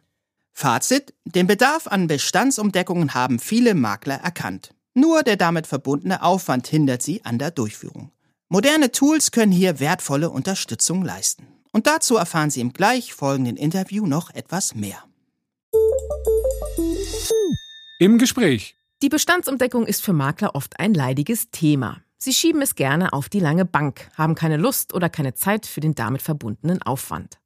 Fazit: 0.53 1.13
Den 1.25 1.45
Bedarf 1.45 1.87
an 1.87 2.07
Bestandsumdeckungen 2.07 3.13
haben 3.13 3.39
viele 3.39 3.75
Makler 3.75 4.15
erkannt. 4.15 4.73
Nur 4.99 5.23
der 5.23 5.37
damit 5.37 5.65
verbundene 5.65 6.21
Aufwand 6.21 6.67
hindert 6.67 7.01
sie 7.01 7.23
an 7.23 7.39
der 7.39 7.51
Durchführung. 7.51 8.11
Moderne 8.49 8.91
Tools 8.91 9.31
können 9.31 9.53
hier 9.53 9.79
wertvolle 9.79 10.29
Unterstützung 10.29 11.05
leisten. 11.05 11.47
Und 11.71 11.87
dazu 11.87 12.17
erfahren 12.17 12.49
Sie 12.49 12.59
im 12.59 12.73
gleich 12.73 13.13
folgenden 13.13 13.55
Interview 13.55 14.05
noch 14.05 14.29
etwas 14.31 14.75
mehr. 14.75 15.01
Im 17.99 18.17
Gespräch. 18.17 18.75
Die 19.01 19.07
Bestandsumdeckung 19.07 19.87
ist 19.87 20.03
für 20.03 20.11
Makler 20.11 20.53
oft 20.53 20.77
ein 20.81 20.93
leidiges 20.93 21.49
Thema. 21.49 22.01
Sie 22.17 22.33
schieben 22.33 22.61
es 22.61 22.75
gerne 22.75 23.13
auf 23.13 23.29
die 23.29 23.39
lange 23.39 23.63
Bank, 23.63 24.09
haben 24.17 24.35
keine 24.35 24.57
Lust 24.57 24.93
oder 24.93 25.07
keine 25.07 25.33
Zeit 25.33 25.65
für 25.65 25.79
den 25.79 25.95
damit 25.95 26.21
verbundenen 26.21 26.81
Aufwand. 26.81 27.39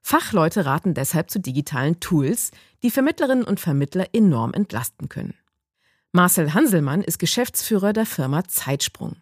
Fachleute 0.00 0.64
raten 0.64 0.94
deshalb 0.94 1.28
zu 1.30 1.38
digitalen 1.38 2.00
Tools, 2.00 2.50
die 2.82 2.90
Vermittlerinnen 2.90 3.44
und 3.44 3.60
Vermittler 3.60 4.06
enorm 4.14 4.54
entlasten 4.54 5.10
können. 5.10 5.34
Marcel 6.16 6.54
Hanselmann 6.54 7.02
ist 7.02 7.18
Geschäftsführer 7.18 7.92
der 7.92 8.06
Firma 8.06 8.44
Zeitsprung. 8.44 9.16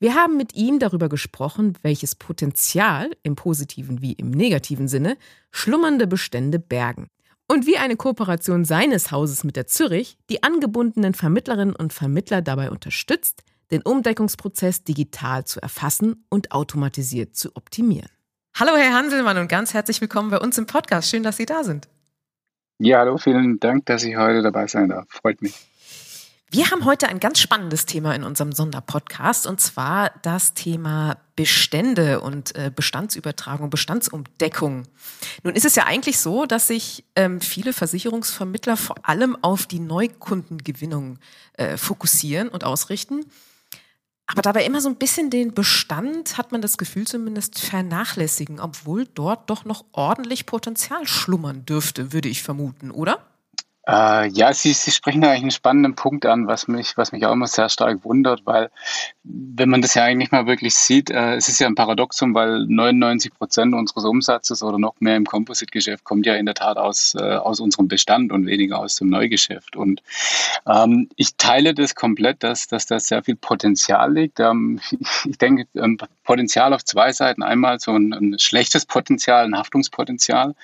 Wir 0.00 0.16
haben 0.16 0.36
mit 0.36 0.56
ihm 0.56 0.80
darüber 0.80 1.08
gesprochen, 1.08 1.78
welches 1.82 2.16
Potenzial 2.16 3.12
im 3.22 3.36
positiven 3.36 4.02
wie 4.02 4.14
im 4.14 4.32
negativen 4.32 4.88
Sinne 4.88 5.16
schlummernde 5.52 6.08
Bestände 6.08 6.58
bergen 6.58 7.06
und 7.46 7.68
wie 7.68 7.76
eine 7.76 7.94
Kooperation 7.94 8.64
seines 8.64 9.12
Hauses 9.12 9.44
mit 9.44 9.54
der 9.54 9.68
Zürich 9.68 10.18
die 10.30 10.42
angebundenen 10.42 11.14
Vermittlerinnen 11.14 11.76
und 11.76 11.92
Vermittler 11.92 12.42
dabei 12.42 12.72
unterstützt, 12.72 13.44
den 13.70 13.82
Umdeckungsprozess 13.82 14.82
digital 14.82 15.44
zu 15.44 15.62
erfassen 15.62 16.24
und 16.28 16.50
automatisiert 16.50 17.36
zu 17.36 17.54
optimieren. 17.54 18.10
Hallo 18.56 18.72
Herr 18.74 18.94
Hanselmann 18.94 19.38
und 19.38 19.46
ganz 19.46 19.74
herzlich 19.74 20.00
willkommen 20.00 20.30
bei 20.30 20.40
uns 20.40 20.58
im 20.58 20.66
Podcast. 20.66 21.08
Schön, 21.08 21.22
dass 21.22 21.36
Sie 21.36 21.46
da 21.46 21.62
sind. 21.62 21.86
Ja, 22.80 22.98
hallo, 22.98 23.16
vielen 23.16 23.60
Dank, 23.60 23.86
dass 23.86 24.02
ich 24.02 24.16
heute 24.16 24.42
dabei 24.42 24.66
sein 24.66 24.88
darf. 24.88 25.06
Freut 25.08 25.40
mich. 25.40 25.71
Wir 26.54 26.70
haben 26.70 26.84
heute 26.84 27.08
ein 27.08 27.18
ganz 27.18 27.40
spannendes 27.40 27.86
Thema 27.86 28.14
in 28.14 28.24
unserem 28.24 28.52
Sonderpodcast 28.52 29.46
und 29.46 29.58
zwar 29.58 30.10
das 30.20 30.52
Thema 30.52 31.16
Bestände 31.34 32.20
und 32.20 32.54
äh, 32.54 32.70
Bestandsübertragung, 32.70 33.70
Bestandsumdeckung. 33.70 34.82
Nun 35.44 35.54
ist 35.54 35.64
es 35.64 35.76
ja 35.76 35.84
eigentlich 35.84 36.18
so, 36.18 36.44
dass 36.44 36.66
sich 36.66 37.06
ähm, 37.16 37.40
viele 37.40 37.72
Versicherungsvermittler 37.72 38.76
vor 38.76 38.96
allem 39.08 39.34
auf 39.40 39.64
die 39.64 39.80
Neukundengewinnung 39.80 41.18
äh, 41.54 41.78
fokussieren 41.78 42.50
und 42.50 42.64
ausrichten. 42.64 43.24
Aber 44.26 44.42
dabei 44.42 44.66
immer 44.66 44.82
so 44.82 44.90
ein 44.90 44.96
bisschen 44.96 45.30
den 45.30 45.54
Bestand, 45.54 46.36
hat 46.36 46.52
man 46.52 46.60
das 46.60 46.76
Gefühl 46.76 47.06
zumindest, 47.06 47.60
vernachlässigen, 47.60 48.60
obwohl 48.60 49.06
dort 49.06 49.48
doch 49.48 49.64
noch 49.64 49.86
ordentlich 49.92 50.44
Potenzial 50.44 51.06
schlummern 51.06 51.64
dürfte, 51.64 52.12
würde 52.12 52.28
ich 52.28 52.42
vermuten, 52.42 52.90
oder? 52.90 53.31
Äh, 53.86 54.28
ja, 54.28 54.52
Sie, 54.52 54.72
Sie 54.72 54.92
sprechen 54.92 55.24
eigentlich 55.24 55.42
einen 55.42 55.50
spannenden 55.50 55.94
Punkt 55.96 56.24
an, 56.24 56.46
was 56.46 56.68
mich, 56.68 56.96
was 56.96 57.10
mich 57.10 57.26
auch 57.26 57.32
immer 57.32 57.48
sehr 57.48 57.68
stark 57.68 58.04
wundert, 58.04 58.46
weil 58.46 58.70
wenn 59.24 59.68
man 59.68 59.82
das 59.82 59.94
ja 59.94 60.04
eigentlich 60.04 60.30
mal 60.30 60.46
wirklich 60.46 60.74
sieht, 60.74 61.10
äh, 61.10 61.34
es 61.34 61.48
ist 61.48 61.58
ja 61.58 61.66
ein 61.66 61.74
Paradoxum, 61.74 62.34
weil 62.34 62.64
99 62.66 63.34
Prozent 63.34 63.74
unseres 63.74 64.04
Umsatzes 64.04 64.62
oder 64.62 64.78
noch 64.78 64.94
mehr 65.00 65.16
im 65.16 65.26
Composite-Geschäft 65.26 66.04
kommt 66.04 66.26
ja 66.26 66.34
in 66.34 66.46
der 66.46 66.54
Tat 66.54 66.76
aus, 66.76 67.14
äh, 67.14 67.22
aus 67.22 67.60
unserem 67.60 67.88
Bestand 67.88 68.32
und 68.32 68.46
weniger 68.46 68.78
aus 68.78 68.96
dem 68.96 69.08
Neugeschäft. 69.10 69.74
Und 69.74 70.02
ähm, 70.66 71.08
ich 71.16 71.36
teile 71.36 71.74
das 71.74 71.94
komplett, 71.94 72.42
dass, 72.44 72.68
dass 72.68 72.86
da 72.86 73.00
sehr 73.00 73.22
viel 73.22 73.36
Potenzial 73.36 74.12
liegt. 74.12 74.38
Ähm, 74.38 74.80
ich 75.24 75.38
denke, 75.38 75.66
ähm, 75.74 75.98
Potenzial 76.24 76.72
auf 76.72 76.84
zwei 76.84 77.12
Seiten. 77.12 77.42
Einmal 77.42 77.80
so 77.80 77.92
ein, 77.92 78.12
ein 78.12 78.38
schlechtes 78.38 78.86
Potenzial, 78.86 79.44
ein 79.44 79.56
Haftungspotenzial, 79.56 80.54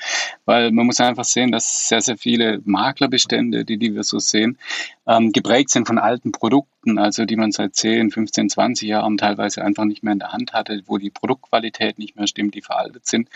weil 0.45 0.71
man 0.73 0.87
muss 0.87 1.01
einfach 1.01 1.25
sehen, 1.25 1.53
dass 1.53 1.89
sehr, 1.89 2.01
sehr 2.01 2.17
viele 2.17 2.61
Makler 2.65 3.08
Güterbestände, 3.09 3.65
die, 3.65 3.79
die 3.79 3.95
wir 3.95 4.05
so 4.05 4.19
sehen, 4.19 4.59
ähm, 5.07 5.33
geprägt 5.33 5.71
sind 5.71 5.87
von 5.87 5.99
alten 5.99 6.33
Produkten, 6.33 6.69
also 6.97 7.25
die 7.25 7.37
man 7.37 7.51
seit 7.51 7.75
10, 7.75 8.13
15, 8.13 8.51
20 8.51 8.89
Jahren 8.89 9.19
teilweise 9.19 9.65
einfach 9.65 9.85
nicht 9.85 10.05
mehr 10.05 10.13
in 10.13 10.21
der 10.21 10.33
Hand 10.33 10.53
hatte, 10.53 10.81
wo 10.87 10.97
die 10.97 11.11
Produktqualität 11.11 11.99
nicht 11.99 12.17
mehr 12.17 12.29
stimmt, 12.29 12.55
die 12.55 12.63
veraltet 12.63 13.07
sind, 13.07 13.29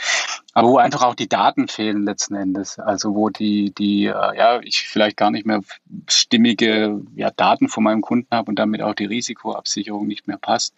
aber 0.54 0.68
wo 0.68 0.76
einfach 0.78 1.02
auch 1.02 1.14
die 1.14 1.28
Daten 1.28 1.66
fehlen 1.66 2.04
letzten 2.04 2.34
Endes, 2.34 2.78
also 2.78 3.14
wo 3.14 3.30
die, 3.30 3.72
die 3.72 4.06
äh, 4.06 4.36
ja, 4.36 4.60
ich 4.60 4.86
vielleicht 4.88 5.16
gar 5.16 5.30
nicht 5.30 5.46
mehr 5.46 5.60
stimmige 6.08 7.00
ja, 7.16 7.30
Daten 7.30 7.68
von 7.68 7.84
meinem 7.84 8.02
Kunden 8.02 8.28
habe 8.30 8.50
und 8.50 8.58
damit 8.58 8.82
auch 8.82 8.94
die 8.94 9.06
Risikoabsicherung 9.06 10.06
nicht 10.06 10.28
mehr 10.28 10.36
passt. 10.36 10.74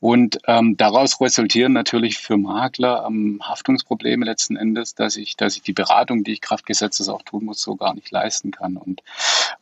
Und 0.00 0.38
ähm, 0.46 0.76
daraus 0.76 1.20
resultieren 1.20 1.72
natürlich 1.72 2.18
für 2.18 2.38
Makler 2.38 3.04
ähm, 3.06 3.40
Haftungsprobleme 3.42 4.24
letzten 4.24 4.56
Endes, 4.56 4.94
dass 4.94 5.16
ich, 5.16 5.36
dass 5.36 5.56
ich 5.56 5.62
die 5.62 5.74
Beratung, 5.74 6.24
die 6.24 6.32
ich 6.32 6.40
Kraftgesetzes 6.40 7.08
auch 7.08 7.22
tun 7.22 7.44
muss, 7.44 7.60
so 7.60 7.76
gar 7.76 7.94
nicht 7.94 8.10
leisten 8.10 8.50
kann. 8.50 8.78
Und 8.78 9.02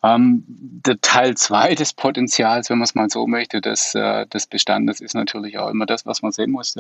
ähm, 0.05 0.45
der 0.47 1.01
Teil 1.01 1.37
zwei 1.37 1.75
des 1.75 1.93
Potenzials 1.93 2.48
Potenzials, 2.49 2.71
wenn 2.71 2.79
man 2.79 2.85
es 2.85 2.95
mal 2.95 3.11
so 3.11 3.27
möchte, 3.27 3.61
des, 3.61 3.95
äh, 3.95 4.27
des 4.27 4.47
Bestandes 4.47 5.01
ist 5.01 5.15
natürlich 5.15 5.59
auch 5.59 5.69
immer 5.69 5.87
das, 5.87 6.07
was 6.07 6.23
man 6.23 6.33
sehen 6.33 6.51
muss. 6.51 6.75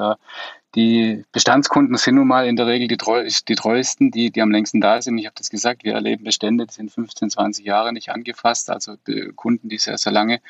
Die 0.74 1.24
Bestandskunden 1.33 1.96
sind 1.96 2.14
nun 2.14 2.26
mal 2.26 2.46
in 2.46 2.57
der 2.57 2.66
Regel 2.66 2.88
die, 2.88 2.96
treu, 2.96 3.28
die 3.48 3.54
treuesten, 3.54 4.11
die, 4.11 4.31
die 4.31 4.42
am 4.42 4.50
längsten 4.50 4.81
da 4.81 5.02
sind. 5.02 5.18
Ich 5.18 5.26
habe 5.26 5.35
das 5.37 5.50
gesagt, 5.50 5.85
wir 5.85 5.94
erleben 5.94 6.24
Bestände, 6.24 6.66
die 6.66 6.72
sind 6.72 6.90
15, 6.90 7.31
20 7.31 7.66
Jahre 7.66 7.92
nicht 7.92 8.11
angefasst, 8.11 8.70
also 8.70 8.96
Kunden, 9.37 9.68
die 9.68 9.78
sehr, 9.78 9.98
sehr 9.98 10.12
lange 10.12 10.40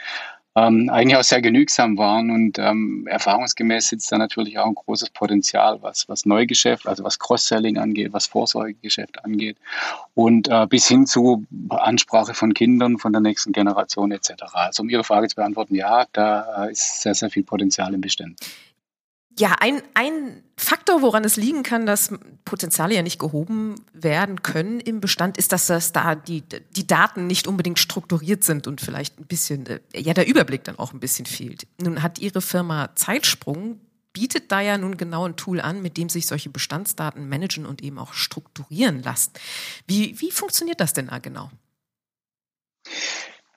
ähm, 0.66 0.90
eigentlich 0.90 1.16
auch 1.16 1.22
sehr 1.22 1.42
genügsam 1.42 1.98
waren. 1.98 2.30
Und 2.30 2.58
ähm, 2.58 3.06
erfahrungsgemäß 3.08 3.88
sitzt 3.88 4.10
da 4.10 4.18
natürlich 4.18 4.58
auch 4.58 4.66
ein 4.66 4.74
großes 4.74 5.10
Potenzial, 5.10 5.78
was, 5.82 6.08
was 6.08 6.26
Neugeschäft, 6.26 6.86
also 6.86 7.04
was 7.04 7.18
Cross-Selling 7.18 7.78
angeht, 7.78 8.12
was 8.12 8.26
Vorsorgegeschäft 8.26 9.24
angeht 9.24 9.56
und 10.14 10.48
äh, 10.48 10.66
bis 10.66 10.88
hin 10.88 11.06
zu 11.06 11.46
Ansprache 11.68 12.34
von 12.34 12.54
Kindern, 12.54 12.98
von 12.98 13.12
der 13.12 13.20
nächsten 13.20 13.52
Generation 13.52 14.10
etc. 14.10 14.32
Also 14.52 14.82
um 14.82 14.88
Ihre 14.88 15.04
Frage 15.04 15.28
zu 15.28 15.36
beantworten, 15.36 15.74
ja, 15.74 16.06
da 16.12 16.64
äh, 16.64 16.72
ist 16.72 17.02
sehr, 17.02 17.14
sehr 17.14 17.30
viel 17.30 17.44
Potenzial 17.44 17.94
im 17.94 18.00
Bestand. 18.00 18.40
Ja, 19.38 19.54
ein, 19.60 19.82
ein 19.94 20.42
Faktor, 20.56 21.00
woran 21.00 21.22
es 21.22 21.36
liegen 21.36 21.62
kann, 21.62 21.86
dass 21.86 22.12
Potenziale 22.44 22.96
ja 22.96 23.02
nicht 23.02 23.20
gehoben 23.20 23.76
werden 23.92 24.42
können 24.42 24.80
im 24.80 25.00
Bestand, 25.00 25.38
ist, 25.38 25.52
dass 25.52 25.68
das 25.68 25.92
da 25.92 26.16
die, 26.16 26.42
die 26.42 26.86
Daten 26.88 27.28
nicht 27.28 27.46
unbedingt 27.46 27.78
strukturiert 27.78 28.42
sind 28.42 28.66
und 28.66 28.80
vielleicht 28.80 29.18
ein 29.20 29.26
bisschen, 29.26 29.66
äh, 29.66 29.80
ja, 29.94 30.12
der 30.12 30.26
Überblick 30.26 30.64
dann 30.64 30.78
auch 30.78 30.92
ein 30.92 30.98
bisschen 30.98 31.24
fehlt. 31.24 31.68
Nun 31.80 32.02
hat 32.02 32.18
Ihre 32.18 32.40
Firma 32.40 32.96
Zeitsprung, 32.96 33.80
bietet 34.12 34.50
da 34.50 34.60
ja 34.60 34.76
nun 34.76 34.96
genau 34.96 35.28
ein 35.28 35.36
Tool 35.36 35.60
an, 35.60 35.82
mit 35.82 35.96
dem 35.96 36.08
sich 36.08 36.26
solche 36.26 36.50
Bestandsdaten 36.50 37.28
managen 37.28 37.64
und 37.64 37.80
eben 37.82 37.98
auch 37.98 38.14
strukturieren 38.14 39.04
lassen. 39.04 39.30
Wie, 39.86 40.20
wie 40.20 40.32
funktioniert 40.32 40.80
das 40.80 40.94
denn 40.94 41.06
da 41.06 41.18
genau? 41.18 41.50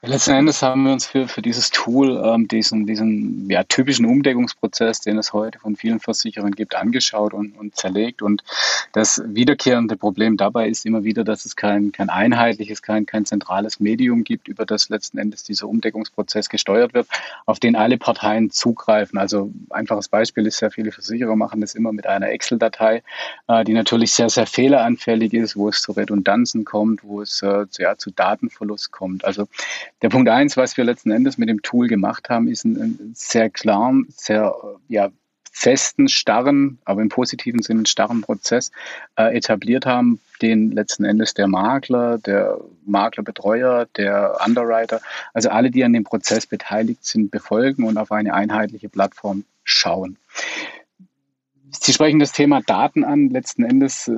Letzten 0.04 0.32
Endes 0.32 0.64
haben 0.64 0.84
wir 0.86 0.94
uns 0.94 1.06
für, 1.06 1.28
für 1.28 1.44
dieses 1.44 1.70
Tool, 1.70 2.20
ähm, 2.26 2.48
diesen, 2.48 2.88
diesen 2.88 3.48
ja, 3.52 3.64
typischen 3.64 4.08
Umdeckungsprozess, 4.08 5.00
den 5.02 5.20
es 5.20 5.32
heute 5.32 5.60
von 5.60 5.76
vielen 5.76 6.00
Versicherern 6.00 6.54
gibt, 6.54 6.74
angeschaut 6.74 7.36
und, 7.36 7.56
und 7.56 7.76
zerlegt. 7.76 8.24
Und 8.24 8.44
das 8.94 9.22
wiederkehrende 9.24 9.98
Problem 9.98 10.38
dabei 10.38 10.70
ist 10.70 10.88
immer 10.88 11.04
wieder, 11.04 11.24
dass 11.24 11.46
es 11.46 11.56
kein, 11.56 11.92
kein 11.92 12.10
einheitliches, 12.10 12.82
kein, 12.82 13.06
kein 13.06 13.26
zentrales 13.26 13.80
Medium 13.80 14.24
gibt, 14.24 14.48
über 14.48 14.66
das 14.66 14.90
letzten 14.90 15.20
Endes 15.20 15.44
dieser 15.44 15.68
Umdeckungsprozess 15.68 16.50
gesteuert 16.50 16.96
wird, 16.96 17.08
auf 17.46 17.60
den 17.60 17.76
alle 17.76 18.00
Parteien 18.00 18.50
zugreifen. 18.50 19.20
Also 19.20 19.52
einfaches 19.70 20.08
Beispiel 20.08 20.48
ist, 20.48 20.58
sehr 20.58 20.72
viele 20.72 20.92
Versicherer 20.92 21.36
machen 21.36 21.62
das 21.62 21.76
immer 21.76 21.94
mit 21.94 22.08
einer 22.08 22.30
Excel-Datei, 22.30 23.04
äh, 23.48 23.64
die 23.64 23.74
natürlich 23.74 24.14
sehr, 24.14 24.30
sehr 24.30 24.48
fehleranfällig 24.48 25.32
ist, 25.36 25.56
wo 25.56 25.70
es 25.70 25.80
zu 25.80 25.92
Redundanzen 25.92 26.66
kommt, 26.66 27.04
wo 27.04 27.22
es 27.22 27.44
äh, 27.44 27.68
ja, 27.78 27.98
zu 27.98 28.10
Datenverlust 28.10 28.92
kommt. 28.92 29.26
Also 29.26 29.48
der 30.02 30.10
Punkt 30.10 30.30
eins, 30.30 30.58
was 30.58 30.78
wir 30.78 30.84
letzten 30.84 31.12
Endes 31.12 31.38
mit 31.38 31.50
dem 31.50 31.62
Tool 31.62 31.88
gemacht 31.88 32.30
haben, 32.30 32.48
ist 32.48 32.66
einen 32.66 33.14
sehr 33.16 33.50
klaren, 33.50 34.08
sehr 34.10 34.56
ja, 34.88 35.10
festen, 35.52 36.08
starren, 36.08 36.80
aber 36.86 37.02
im 37.02 37.10
positiven 37.10 37.62
Sinne 37.62 37.86
starren 37.86 38.22
Prozess 38.22 38.72
äh, 39.18 39.36
etabliert 39.36 39.86
haben, 39.86 40.20
den 40.42 40.72
letzten 40.72 41.04
Endes 41.04 41.34
der 41.34 41.48
Makler, 41.48 42.18
der 42.18 42.58
Maklerbetreuer, 42.86 43.86
der 43.98 44.38
Underwriter, 44.46 45.02
also 45.34 45.50
alle, 45.50 45.70
die 45.70 45.84
an 45.84 45.94
dem 45.94 46.04
Prozess 46.04 46.48
beteiligt 46.48 47.06
sind, 47.06 47.30
befolgen 47.30 47.84
und 47.84 47.98
auf 47.98 48.12
eine 48.12 48.34
einheitliche 48.34 48.90
Plattform 48.90 49.44
schauen. 49.64 50.18
Sie 51.72 51.94
sprechen 51.94 52.20
das 52.20 52.32
Thema 52.32 52.62
Daten 52.62 53.04
an. 53.04 53.30
Letzten 53.30 53.64
Endes 53.64 54.08
äh, 54.08 54.14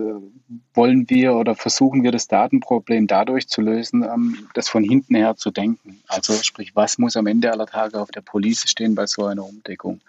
wollen 0.73 1.09
wir 1.09 1.33
oder 1.33 1.55
versuchen 1.55 2.03
wir 2.03 2.11
das 2.11 2.27
Datenproblem 2.27 3.07
dadurch 3.07 3.47
zu 3.47 3.61
lösen, 3.61 4.03
ähm, 4.03 4.47
das 4.53 4.69
von 4.69 4.83
hinten 4.83 5.15
her 5.15 5.35
zu 5.35 5.51
denken. 5.51 6.01
Also 6.07 6.33
sprich, 6.33 6.75
was 6.75 6.97
muss 6.97 7.15
am 7.15 7.27
Ende 7.27 7.51
aller 7.51 7.67
Tage 7.67 7.99
auf 7.99 8.11
der 8.11 8.21
Police 8.21 8.69
stehen 8.69 8.95
bei 8.95 9.05
so 9.05 9.25
einer 9.25 9.45
Umdeckung? 9.45 10.01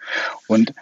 Und 0.47 0.73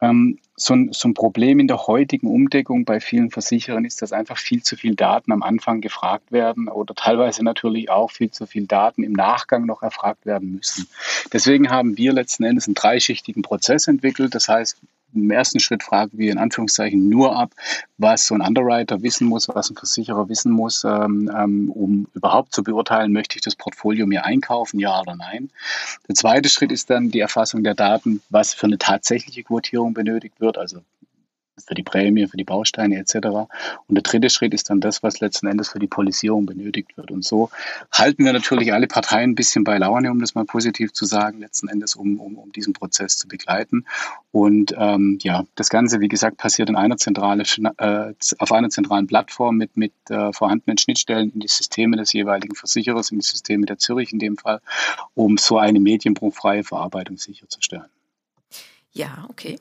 ähm, 0.00 0.38
so, 0.56 0.74
ein, 0.74 0.92
so 0.92 1.08
ein 1.08 1.14
Problem 1.14 1.58
in 1.58 1.66
der 1.66 1.86
heutigen 1.86 2.28
Umdeckung 2.28 2.84
bei 2.84 3.00
vielen 3.00 3.30
Versicherern 3.30 3.84
ist, 3.84 4.00
dass 4.00 4.12
einfach 4.12 4.38
viel 4.38 4.62
zu 4.62 4.76
viel 4.76 4.94
Daten 4.94 5.32
am 5.32 5.42
Anfang 5.42 5.80
gefragt 5.80 6.30
werden 6.30 6.68
oder 6.68 6.94
teilweise 6.94 7.44
natürlich 7.44 7.90
auch 7.90 8.10
viel 8.10 8.30
zu 8.30 8.46
viel 8.46 8.66
Daten 8.66 9.02
im 9.02 9.12
Nachgang 9.12 9.66
noch 9.66 9.82
erfragt 9.82 10.24
werden 10.24 10.54
müssen. 10.54 10.86
Deswegen 11.32 11.70
haben 11.70 11.96
wir 11.98 12.12
letzten 12.12 12.44
Endes 12.44 12.66
einen 12.66 12.74
dreischichtigen 12.74 13.42
Prozess 13.42 13.88
entwickelt. 13.88 14.34
Das 14.34 14.48
heißt, 14.48 14.78
im 15.14 15.30
ersten 15.30 15.60
Schritt 15.60 15.82
fragen 15.82 16.16
wir 16.18 16.30
in 16.30 16.38
Anführungszeichen 16.38 17.08
nur 17.08 17.36
ab, 17.36 17.52
was 17.96 18.26
so 18.26 18.34
ein 18.34 18.40
Underwriter 18.40 19.02
wissen 19.02 19.26
muss, 19.26 19.48
was 19.48 19.70
ein 19.70 19.76
Versicherer 19.76 20.28
wissen 20.28 20.52
muss, 20.52 20.84
ähm, 20.84 21.30
ähm, 21.34 21.70
um 21.70 22.06
überhaupt 22.14 22.54
zu 22.54 22.62
beurteilen, 22.62 23.12
möchte 23.12 23.36
ich 23.36 23.42
das 23.42 23.56
Portfolio 23.56 24.06
mir 24.06 24.24
einkaufen, 24.24 24.78
ja 24.78 25.00
oder 25.00 25.16
nein. 25.16 25.50
Der 26.08 26.14
zweite 26.14 26.48
Schritt 26.48 26.72
ist 26.72 26.90
dann 26.90 27.10
die 27.10 27.20
Erfassung 27.20 27.64
der 27.64 27.74
Daten, 27.74 28.22
was 28.30 28.54
für 28.54 28.66
eine 28.66 28.78
tatsächliche 28.78 29.42
Quotierung 29.42 29.94
benötigt 29.94 30.40
wird, 30.40 30.58
also 30.58 30.80
für 31.66 31.74
die 31.74 31.82
Prämie, 31.82 32.26
für 32.26 32.36
die 32.36 32.44
Bausteine 32.44 32.96
etc. 32.98 33.14
Und 33.86 33.94
der 33.94 34.02
dritte 34.02 34.30
Schritt 34.30 34.54
ist 34.54 34.70
dann 34.70 34.80
das, 34.80 35.02
was 35.02 35.20
letzten 35.20 35.46
Endes 35.46 35.68
für 35.68 35.78
die 35.78 35.86
Polisierung 35.86 36.46
benötigt 36.46 36.96
wird. 36.96 37.10
Und 37.10 37.24
so 37.24 37.50
halten 37.92 38.24
wir 38.24 38.32
natürlich 38.32 38.72
alle 38.72 38.86
Parteien 38.86 39.30
ein 39.30 39.34
bisschen 39.34 39.64
bei 39.64 39.78
Laune, 39.78 40.10
um 40.10 40.20
das 40.20 40.34
mal 40.34 40.44
positiv 40.44 40.92
zu 40.92 41.04
sagen, 41.04 41.38
letzten 41.40 41.68
Endes, 41.68 41.96
um, 41.96 42.20
um, 42.20 42.36
um 42.36 42.52
diesen 42.52 42.72
Prozess 42.72 43.16
zu 43.16 43.28
begleiten. 43.28 43.84
Und 44.30 44.74
ähm, 44.76 45.18
ja, 45.22 45.44
das 45.54 45.68
Ganze, 45.70 46.00
wie 46.00 46.08
gesagt, 46.08 46.36
passiert 46.36 46.68
in 46.68 46.76
einer 46.76 46.96
zentrale, 46.96 47.44
äh, 47.78 48.14
auf 48.38 48.52
einer 48.52 48.70
zentralen 48.70 49.06
Plattform 49.06 49.56
mit, 49.56 49.76
mit 49.76 49.92
äh, 50.10 50.32
vorhandenen 50.32 50.78
Schnittstellen 50.78 51.30
in 51.32 51.40
die 51.40 51.48
Systeme 51.48 51.96
des 51.96 52.12
jeweiligen 52.12 52.54
Versicherers, 52.54 53.10
in 53.10 53.18
die 53.18 53.26
Systeme 53.26 53.66
der 53.66 53.78
Zürich 53.78 54.12
in 54.12 54.18
dem 54.18 54.36
Fall, 54.36 54.60
um 55.14 55.38
so 55.38 55.58
eine 55.58 55.80
medienbruchfreie 55.80 56.64
Verarbeitung 56.64 57.16
sicherzustellen. 57.16 57.88
Ja, 58.92 59.26
okay. 59.28 59.58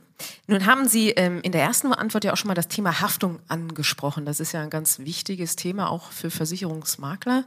Nun 0.47 0.65
haben 0.65 0.87
Sie 0.87 1.11
ähm, 1.11 1.41
in 1.43 1.51
der 1.51 1.61
ersten 1.61 1.93
Antwort 1.93 2.23
ja 2.23 2.33
auch 2.33 2.37
schon 2.37 2.47
mal 2.47 2.55
das 2.55 2.69
Thema 2.69 3.01
Haftung 3.01 3.39
angesprochen. 3.47 4.25
Das 4.25 4.39
ist 4.39 4.51
ja 4.51 4.61
ein 4.61 4.69
ganz 4.69 4.99
wichtiges 4.99 5.55
Thema 5.55 5.89
auch 5.89 6.11
für 6.11 6.31
Versicherungsmakler. 6.31 7.45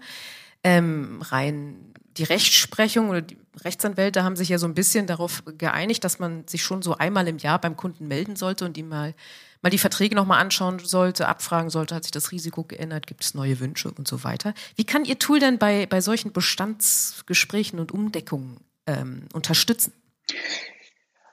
Ähm, 0.62 1.22
rein 1.22 1.94
die 2.16 2.24
Rechtsprechung 2.24 3.08
oder 3.08 3.22
die 3.22 3.38
Rechtsanwälte 3.64 4.24
haben 4.24 4.36
sich 4.36 4.48
ja 4.48 4.58
so 4.58 4.66
ein 4.66 4.74
bisschen 4.74 5.06
darauf 5.06 5.42
geeinigt, 5.58 6.04
dass 6.04 6.18
man 6.18 6.46
sich 6.46 6.62
schon 6.62 6.82
so 6.82 6.96
einmal 6.96 7.26
im 7.28 7.38
Jahr 7.38 7.60
beim 7.60 7.76
Kunden 7.76 8.08
melden 8.08 8.36
sollte 8.36 8.64
und 8.64 8.76
ihm 8.76 8.88
mal, 8.88 9.14
mal 9.62 9.70
die 9.70 9.78
Verträge 9.78 10.14
nochmal 10.14 10.40
anschauen 10.40 10.80
sollte, 10.80 11.28
abfragen 11.28 11.70
sollte, 11.70 11.94
hat 11.94 12.04
sich 12.04 12.10
das 12.10 12.32
Risiko 12.32 12.64
geändert, 12.64 13.06
gibt 13.06 13.24
es 13.24 13.34
neue 13.34 13.60
Wünsche 13.60 13.90
und 13.90 14.06
so 14.06 14.24
weiter. 14.24 14.54
Wie 14.76 14.84
kann 14.84 15.04
Ihr 15.04 15.18
Tool 15.18 15.40
denn 15.40 15.58
bei, 15.58 15.86
bei 15.86 16.00
solchen 16.00 16.32
Bestandsgesprächen 16.32 17.78
und 17.78 17.92
Umdeckungen 17.92 18.58
ähm, 18.86 19.26
unterstützen? 19.32 19.92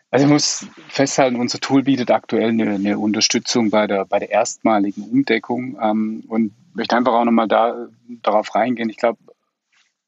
Also 0.10 0.26
ich 0.26 0.32
muss 0.32 0.68
festhalten, 0.88 1.36
unser 1.36 1.60
Tool 1.60 1.84
bietet 1.84 2.12
aktuell 2.12 2.50
eine, 2.50 2.76
eine 2.76 2.98
Unterstützung 2.98 3.70
bei 3.70 3.88
der, 3.88 4.06
bei 4.06 4.20
der 4.20 4.32
erstmaligen 4.32 5.04
Umdeckung 5.04 5.78
ähm, 5.82 6.24
und 6.28 6.54
möchte 6.74 6.96
einfach 6.96 7.14
auch 7.14 7.26
nochmal 7.26 7.48
da, 7.50 7.88
darauf 8.24 8.56
reingehen. 8.56 8.90
Ich 8.90 8.98
glaube, 8.98 9.20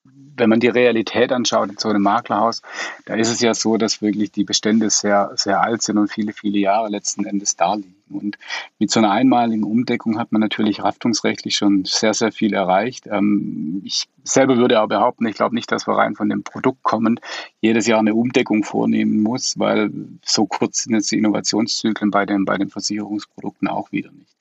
wenn 0.04 0.50
man 0.50 0.62
die 0.62 0.68
Realität 0.68 1.34
anschaut 1.34 1.70
in 1.70 1.78
so 1.78 1.90
einem 1.90 2.02
Maklerhaus, 2.02 2.62
da 3.06 3.16
ist 3.16 3.30
es 3.30 3.42
ja 3.42 3.54
so, 3.54 3.76
dass 3.76 4.02
wirklich 4.02 4.32
die 4.32 4.46
Bestände 4.46 4.90
sehr, 4.90 5.32
sehr 5.36 5.62
alt 5.62 5.82
sind 5.82 5.98
und 5.98 6.10
viele, 6.10 6.32
viele 6.32 6.60
Jahre 6.60 6.90
letzten 6.90 7.26
Endes 7.26 7.58
da 7.58 7.74
liegen. 7.74 7.99
Und 8.16 8.38
mit 8.78 8.92
so 8.92 9.00
einer 9.00 9.12
einmaligen 9.12 9.64
Umdeckung 9.64 10.18
hat 10.18 10.32
man 10.32 10.42
natürlich 10.42 10.80
haftungsrechtlich 10.80 11.56
schon 11.56 11.86
sehr, 11.86 12.14
sehr 12.14 12.32
viel 12.32 12.54
erreicht. 12.54 13.08
Ähm, 13.08 13.82
ich 13.84 14.08
selber 14.24 14.58
würde 14.58 14.80
aber 14.80 14.96
behaupten, 14.96 15.26
ich 15.28 15.36
glaube 15.36 15.56
nicht, 15.56 15.72
dass 15.72 15.88
wir 15.88 15.96
rein 15.96 16.16
von 16.16 16.30
dem 16.30 16.44
Produkt 16.44 16.84
kommend 16.84 17.22
jedes 17.62 17.88
Jahr 17.88 18.00
eine 18.00 18.16
Umdeckung 18.16 18.64
vornehmen 18.64 19.22
muss, 19.22 19.58
weil 19.58 19.92
so 20.24 20.46
kurz 20.46 20.84
sind 20.84 20.94
jetzt 20.94 21.12
die 21.12 21.18
Innovationszyklen 21.18 22.12
bei 22.12 22.26
den, 22.26 22.46
bei 22.46 22.58
den 22.58 22.70
Versicherungsprodukten 22.70 23.68
auch 23.68 23.92
wieder 23.92 24.12
nicht. 24.12 24.36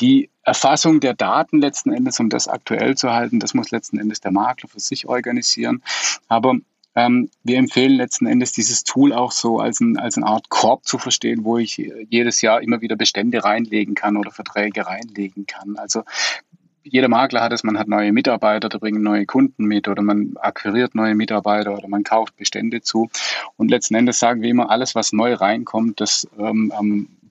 Die 0.00 0.30
Erfassung 0.42 1.00
der 1.00 1.14
Daten 1.14 1.60
letzten 1.60 1.92
Endes, 1.92 2.18
um 2.20 2.28
das 2.28 2.48
aktuell 2.48 2.96
zu 2.96 3.10
halten, 3.12 3.40
das 3.40 3.54
muss 3.54 3.70
letzten 3.70 3.98
Endes 3.98 4.20
der 4.20 4.32
Makler 4.32 4.68
für 4.68 4.80
sich 4.80 5.06
organisieren. 5.06 5.82
Aber 6.28 6.54
ähm, 6.94 7.30
wir 7.44 7.58
empfehlen 7.58 7.92
letzten 7.92 8.26
Endes 8.26 8.52
dieses 8.52 8.84
Tool 8.84 9.12
auch 9.12 9.32
so 9.32 9.58
als, 9.58 9.80
ein, 9.80 9.96
als 9.96 10.16
eine 10.16 10.26
Art 10.26 10.48
Korb 10.48 10.84
zu 10.84 10.98
verstehen, 10.98 11.44
wo 11.44 11.58
ich 11.58 11.76
jedes 12.08 12.40
Jahr 12.42 12.62
immer 12.62 12.80
wieder 12.80 12.96
Bestände 12.96 13.44
reinlegen 13.44 13.94
kann 13.94 14.16
oder 14.16 14.30
Verträge 14.30 14.86
reinlegen 14.86 15.46
kann. 15.46 15.76
Also 15.76 16.02
jeder 16.82 17.08
Makler 17.08 17.42
hat 17.42 17.52
es, 17.52 17.62
man 17.62 17.78
hat 17.78 17.88
neue 17.88 18.12
Mitarbeiter, 18.12 18.68
da 18.68 18.78
bringen 18.78 19.02
neue 19.02 19.26
Kunden 19.26 19.64
mit 19.66 19.86
oder 19.86 20.02
man 20.02 20.34
akquiriert 20.40 20.94
neue 20.94 21.14
Mitarbeiter 21.14 21.74
oder 21.74 21.88
man 21.88 22.04
kauft 22.04 22.36
Bestände 22.36 22.80
zu. 22.80 23.10
Und 23.56 23.70
letzten 23.70 23.94
Endes 23.94 24.18
sagen 24.18 24.42
wir 24.42 24.50
immer, 24.50 24.70
alles, 24.70 24.94
was 24.94 25.12
neu 25.12 25.34
reinkommt, 25.34 26.00
das 26.00 26.26
ähm, 26.38 26.72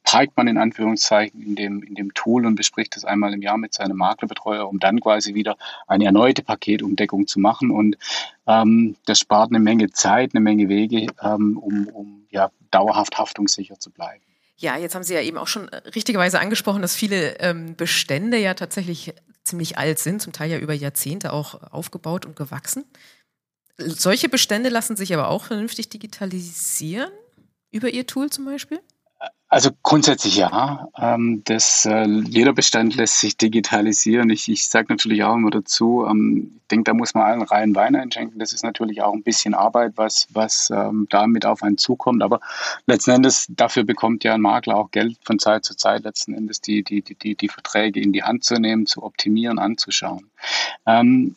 parkt 0.09 0.35
man 0.37 0.47
in 0.47 0.57
Anführungszeichen 0.57 1.39
in 1.39 1.55
dem, 1.55 1.83
in 1.83 1.93
dem 1.93 2.15
Tool 2.15 2.47
und 2.47 2.55
bespricht 2.55 2.97
es 2.97 3.05
einmal 3.05 3.31
im 3.31 3.43
Jahr 3.43 3.59
mit 3.59 3.75
seinem 3.75 3.97
Maklerbetreuer, 3.97 4.67
um 4.67 4.79
dann 4.79 4.99
quasi 5.01 5.35
wieder 5.35 5.55
eine 5.85 6.05
erneute 6.05 6.41
Paketumdeckung 6.41 7.27
zu 7.27 7.39
machen. 7.39 7.69
Und 7.69 7.95
ähm, 8.47 8.95
das 9.05 9.19
spart 9.19 9.51
eine 9.51 9.59
Menge 9.59 9.91
Zeit, 9.91 10.33
eine 10.33 10.41
Menge 10.41 10.67
Wege, 10.67 11.05
ähm, 11.21 11.59
um, 11.59 11.87
um 11.89 12.25
ja, 12.31 12.49
dauerhaft 12.71 13.19
haftungssicher 13.19 13.79
zu 13.79 13.91
bleiben. 13.91 14.23
Ja, 14.57 14.77
jetzt 14.77 14.95
haben 14.95 15.03
Sie 15.03 15.13
ja 15.13 15.21
eben 15.21 15.37
auch 15.37 15.47
schon 15.47 15.69
richtigerweise 15.69 16.39
angesprochen, 16.39 16.81
dass 16.81 16.95
viele 16.95 17.39
ähm, 17.39 17.75
Bestände 17.75 18.39
ja 18.39 18.55
tatsächlich 18.55 19.13
ziemlich 19.43 19.77
alt 19.77 19.99
sind, 19.99 20.23
zum 20.23 20.33
Teil 20.33 20.49
ja 20.49 20.57
über 20.57 20.73
Jahrzehnte 20.73 21.33
auch 21.33 21.71
aufgebaut 21.71 22.25
und 22.25 22.35
gewachsen. 22.35 22.83
Solche 23.77 24.27
Bestände 24.27 24.69
lassen 24.69 24.95
sich 24.95 25.13
aber 25.13 25.27
auch 25.27 25.45
vernünftig 25.45 25.89
digitalisieren? 25.89 27.11
Über 27.71 27.89
Ihr 27.89 28.07
Tool 28.07 28.31
zum 28.31 28.45
Beispiel? 28.45 28.79
Also 29.51 29.71
grundsätzlich 29.81 30.35
ja. 30.35 30.89
Ähm, 30.95 31.41
das, 31.43 31.83
äh, 31.85 32.05
jeder 32.05 32.53
Bestand 32.53 32.95
lässt 32.95 33.19
sich 33.19 33.35
digitalisieren. 33.35 34.29
Ich, 34.29 34.47
ich 34.47 34.67
sage 34.69 34.85
natürlich 34.89 35.23
auch 35.23 35.33
immer 35.33 35.49
dazu, 35.49 36.05
ähm, 36.07 36.51
ich 36.61 36.67
denke, 36.67 36.83
da 36.83 36.93
muss 36.93 37.15
man 37.15 37.23
allen 37.23 37.41
reinen 37.41 37.73
Wein 37.73 37.95
einschenken. 37.95 38.37
Das 38.37 38.53
ist 38.53 38.63
natürlich 38.63 39.01
auch 39.01 39.11
ein 39.11 39.23
bisschen 39.23 39.55
Arbeit, 39.55 39.93
was, 39.95 40.27
was 40.29 40.69
ähm, 40.69 41.07
damit 41.09 41.47
auf 41.47 41.63
einen 41.63 41.79
zukommt. 41.79 42.21
Aber 42.21 42.41
letzten 42.85 43.09
Endes, 43.09 43.47
dafür 43.49 43.83
bekommt 43.85 44.23
ja 44.23 44.35
ein 44.35 44.41
Makler 44.41 44.77
auch 44.77 44.91
Geld 44.91 45.17
von 45.25 45.39
Zeit 45.39 45.65
zu 45.65 45.75
Zeit, 45.75 46.03
letzten 46.03 46.35
Endes 46.35 46.61
die, 46.61 46.83
die, 46.83 47.01
die, 47.01 47.35
die 47.35 47.49
Verträge 47.49 47.99
in 47.99 48.13
die 48.13 48.21
Hand 48.21 48.43
zu 48.43 48.53
nehmen, 48.59 48.85
zu 48.85 49.01
optimieren, 49.01 49.57
anzuschauen. 49.57 50.29
Ähm, 50.85 51.35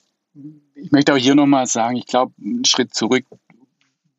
ich 0.75 0.93
möchte 0.93 1.15
auch 1.15 1.19
hier 1.19 1.35
nochmal 1.35 1.67
sagen, 1.67 1.97
ich 1.97 2.07
glaube, 2.07 2.33
einen 2.39 2.65
Schritt 2.65 2.95
zurück 2.95 3.25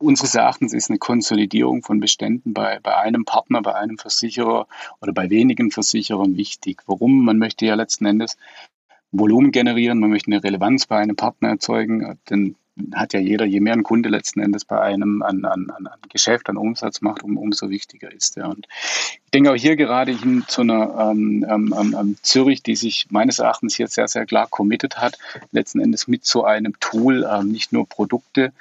unseres 0.03 0.35
Erachtens 0.35 0.73
ist 0.73 0.89
eine 0.89 0.99
Konsolidierung 0.99 1.81
von 1.81 1.99
Beständen 1.99 2.53
bei, 2.53 2.79
bei 2.81 2.95
einem 2.97 3.25
Partner, 3.25 3.61
bei 3.61 3.75
einem 3.75 3.97
Versicherer 3.97 4.67
oder 5.01 5.13
bei 5.13 5.29
wenigen 5.29 5.71
Versicherern 5.71 6.37
wichtig. 6.37 6.83
Warum? 6.85 7.25
Man 7.25 7.37
möchte 7.37 7.65
ja 7.65 7.75
letzten 7.75 8.05
Endes 8.05 8.37
Volumen 9.11 9.51
generieren, 9.51 9.99
man 9.99 10.09
möchte 10.09 10.31
eine 10.31 10.43
Relevanz 10.43 10.87
bei 10.87 10.97
einem 10.97 11.15
Partner 11.15 11.49
erzeugen, 11.49 12.17
denn 12.29 12.55
hat 12.95 13.13
ja 13.13 13.19
jeder, 13.19 13.45
je 13.45 13.59
mehr 13.59 13.73
ein 13.73 13.83
Kunde 13.83 14.09
letzten 14.09 14.39
Endes 14.39 14.65
bei 14.65 14.81
einem 14.81 15.21
an, 15.21 15.45
an, 15.45 15.69
an 15.69 15.87
Geschäft, 16.09 16.49
an 16.49 16.57
Umsatz 16.57 17.01
macht, 17.01 17.23
um, 17.23 17.37
umso 17.37 17.69
wichtiger 17.69 18.11
ist 18.11 18.37
er. 18.37 18.49
Und 18.49 18.67
ich 18.71 19.31
denke 19.31 19.51
auch 19.51 19.55
hier 19.55 19.75
gerade 19.75 20.11
hin 20.11 20.43
zu 20.47 20.61
einer 20.61 21.11
ähm, 21.11 21.45
ähm, 21.47 21.75
ähm, 21.79 21.95
ähm 21.99 22.17
Zürich, 22.23 22.63
die 22.63 22.75
sich 22.75 23.07
meines 23.11 23.39
Erachtens 23.39 23.75
hier 23.75 23.87
sehr, 23.87 24.07
sehr 24.07 24.25
klar 24.25 24.47
committed 24.49 24.97
hat, 24.97 25.17
letzten 25.51 25.79
Endes 25.79 26.07
mit 26.07 26.25
so 26.25 26.43
einem 26.45 26.73
Tool 26.79 27.27
ähm, 27.31 27.51
nicht 27.51 27.73
nur 27.73 27.87
Produkte 27.87 28.51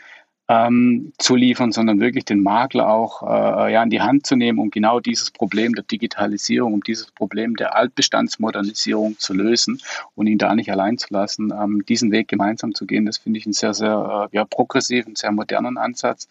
ähm, 0.52 1.12
zu 1.18 1.34
liefern, 1.34 1.72
sondern 1.72 2.00
wirklich 2.00 2.24
den 2.24 2.42
Makler 2.42 2.88
auch 2.88 3.22
äh, 3.22 3.72
ja, 3.72 3.82
in 3.82 3.90
die 3.90 4.02
Hand 4.02 4.26
zu 4.26 4.36
nehmen, 4.36 4.58
um 4.58 4.70
genau 4.70 5.00
dieses 5.00 5.30
Problem 5.30 5.74
der 5.74 5.84
Digitalisierung, 5.84 6.74
um 6.74 6.82
dieses 6.82 7.10
Problem 7.10 7.56
der 7.56 7.74
Altbestandsmodernisierung 7.74 9.18
zu 9.18 9.32
lösen 9.32 9.80
und 10.14 10.26
ihn 10.26 10.38
da 10.38 10.54
nicht 10.54 10.70
allein 10.70 10.98
zu 10.98 11.06
lassen, 11.10 11.52
ähm, 11.58 11.84
diesen 11.88 12.12
Weg 12.12 12.28
gemeinsam 12.28 12.74
zu 12.74 12.86
gehen. 12.86 13.06
Das 13.06 13.18
finde 13.18 13.38
ich 13.38 13.46
einen 13.46 13.54
sehr, 13.54 13.72
sehr 13.72 14.28
äh, 14.30 14.36
ja, 14.36 14.44
progressiven, 14.44 15.16
sehr 15.16 15.32
modernen 15.32 15.78
Ansatz 15.78 16.28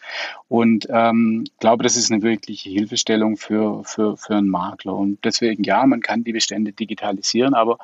und 0.48 0.88
ähm, 0.90 1.46
glaube, 1.60 1.84
das 1.84 1.96
ist 1.96 2.12
eine 2.12 2.22
wirkliche 2.22 2.70
Hilfestellung 2.70 3.38
für, 3.38 3.84
für, 3.86 4.18
für 4.18 4.36
einen 4.36 4.50
Makler. 4.50 4.96
Und 4.96 5.24
deswegen, 5.24 5.64
ja, 5.64 5.86
man 5.86 6.02
kann 6.02 6.24
die 6.24 6.34
Bestände 6.34 6.74
digitalisieren, 6.74 7.54
aber 7.54 7.78